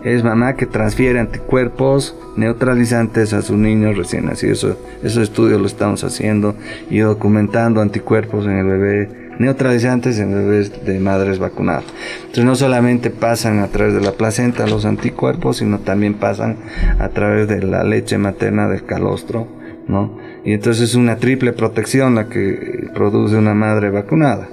es 0.03 0.23
mamá 0.23 0.55
que 0.55 0.65
transfiere 0.65 1.19
anticuerpos 1.19 2.15
neutralizantes 2.35 3.33
a 3.33 3.41
sus 3.41 3.57
niños 3.57 3.97
recién 3.97 4.25
nacidos. 4.25 4.67
esos 5.01 5.23
estudios 5.23 5.61
lo 5.61 5.67
estamos 5.67 6.03
haciendo 6.03 6.55
y 6.89 6.99
documentando 6.99 7.81
anticuerpos 7.81 8.45
en 8.45 8.57
el 8.57 8.65
bebé 8.65 9.22
neutralizantes 9.39 10.19
en 10.19 10.31
bebés 10.31 10.85
de 10.85 10.99
madres 10.99 11.39
vacunadas. 11.39 11.85
Entonces 12.21 12.45
no 12.45 12.55
solamente 12.55 13.09
pasan 13.09 13.59
a 13.59 13.67
través 13.67 13.93
de 13.93 14.01
la 14.01 14.11
placenta 14.11 14.67
los 14.67 14.85
anticuerpos, 14.85 15.57
sino 15.57 15.79
también 15.79 16.15
pasan 16.15 16.57
a 16.99 17.09
través 17.09 17.47
de 17.47 17.63
la 17.63 17.83
leche 17.83 18.17
materna 18.17 18.67
del 18.67 18.85
calostro 18.85 19.47
¿no? 19.87 20.17
Y 20.45 20.53
entonces 20.53 20.89
es 20.89 20.95
una 20.95 21.17
triple 21.17 21.53
protección 21.53 22.15
la 22.15 22.27
que 22.27 22.89
produce 22.93 23.35
una 23.35 23.53
madre 23.53 23.89
vacunada. 23.89 24.49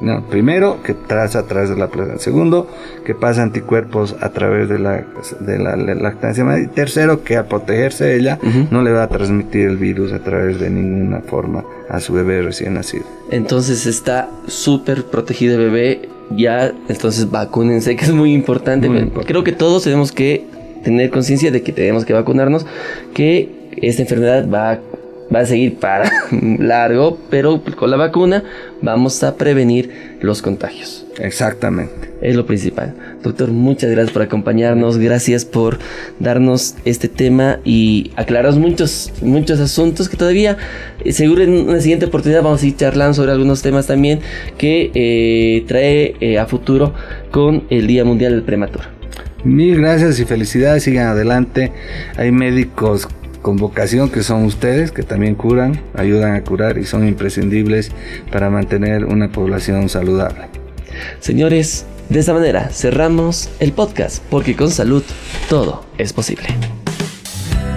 No, 0.00 0.22
primero, 0.28 0.82
que 0.82 0.94
traza 0.94 1.40
a 1.40 1.42
través 1.46 1.68
de 1.68 1.76
la 1.76 1.88
placenta. 1.88 2.22
Segundo, 2.22 2.66
que 3.04 3.14
pasa 3.14 3.42
anticuerpos 3.42 4.16
a 4.20 4.30
través 4.30 4.68
de 4.68 4.78
la, 4.78 5.04
de 5.40 5.58
la, 5.58 5.76
lactancia. 5.76 6.44
Y 6.58 6.68
tercero, 6.68 7.22
que 7.22 7.36
al 7.36 7.46
protegerse 7.46 8.16
ella, 8.16 8.38
no 8.70 8.82
le 8.82 8.92
va 8.92 9.04
a 9.04 9.08
transmitir 9.08 9.68
el 9.68 9.76
virus 9.76 10.12
a 10.12 10.20
través 10.20 10.58
de 10.58 10.70
ninguna 10.70 11.20
forma 11.20 11.64
a 11.88 12.00
su 12.00 12.12
bebé 12.12 12.42
recién 12.42 12.74
nacido. 12.74 13.04
Entonces 13.30 13.86
está 13.86 14.28
súper 14.46 15.04
protegido 15.04 15.56
el 15.56 15.70
bebé. 15.70 16.08
Ya, 16.30 16.72
entonces 16.88 17.30
vacúnense, 17.30 17.96
que 17.96 18.04
es 18.04 18.12
muy 18.12 18.32
importante. 18.32 18.88
Creo 19.26 19.42
que 19.42 19.52
todos 19.52 19.82
tenemos 19.82 20.12
que 20.12 20.46
tener 20.84 21.10
conciencia 21.10 21.50
de 21.50 21.62
que 21.62 21.72
tenemos 21.72 22.04
que 22.04 22.12
vacunarnos, 22.12 22.66
que 23.14 23.60
esta 23.76 24.02
enfermedad 24.02 24.48
va, 24.48 24.78
va 25.34 25.40
a 25.40 25.46
seguir 25.46 25.76
para 25.76 26.10
largo, 26.30 27.18
pero 27.30 27.62
con 27.76 27.90
la 27.90 27.96
vacuna 27.96 28.44
vamos 28.82 29.22
a 29.22 29.36
prevenir 29.36 30.18
los 30.20 30.42
contagios. 30.42 31.06
Exactamente. 31.18 32.10
Es 32.20 32.36
lo 32.36 32.46
principal. 32.46 32.94
Doctor, 33.22 33.50
muchas 33.50 33.90
gracias 33.90 34.12
por 34.12 34.22
acompañarnos, 34.22 34.98
gracias 34.98 35.44
por 35.44 35.78
darnos 36.18 36.74
este 36.84 37.08
tema 37.08 37.60
y 37.64 38.10
aclarar 38.16 38.54
muchos, 38.54 39.12
muchos 39.22 39.60
asuntos 39.60 40.08
que 40.08 40.16
todavía, 40.16 40.56
eh, 41.04 41.12
seguro 41.12 41.42
en 41.42 41.68
una 41.68 41.80
siguiente 41.80 42.06
oportunidad 42.06 42.42
vamos 42.42 42.62
a 42.62 42.66
ir 42.66 42.76
charlando 42.76 43.14
sobre 43.14 43.32
algunos 43.32 43.62
temas 43.62 43.86
también 43.86 44.20
que 44.58 44.90
eh, 44.94 45.64
trae 45.66 46.16
eh, 46.20 46.38
a 46.38 46.46
futuro 46.46 46.94
con 47.30 47.64
el 47.70 47.86
Día 47.86 48.04
Mundial 48.04 48.32
del 48.32 48.42
Prematuro. 48.42 48.84
Mil 49.44 49.80
gracias 49.80 50.20
y 50.20 50.26
felicidades, 50.26 50.82
sigan 50.82 51.08
adelante. 51.08 51.72
Hay 52.16 52.30
médicos 52.30 53.08
con 53.42 53.56
vocación 53.56 54.10
que 54.10 54.22
son 54.22 54.44
ustedes, 54.44 54.92
que 54.92 55.02
también 55.02 55.34
curan, 55.34 55.80
ayudan 55.94 56.34
a 56.34 56.42
curar 56.42 56.78
y 56.78 56.84
son 56.84 57.06
imprescindibles 57.06 57.90
para 58.30 58.50
mantener 58.50 59.04
una 59.04 59.32
población 59.32 59.88
saludable. 59.88 60.46
Señores, 61.20 61.86
de 62.08 62.20
esta 62.20 62.34
manera 62.34 62.68
cerramos 62.70 63.48
el 63.60 63.72
podcast 63.72 64.22
porque 64.30 64.56
con 64.56 64.70
salud 64.70 65.04
todo 65.48 65.84
es 65.96 66.12
posible. 66.12 66.48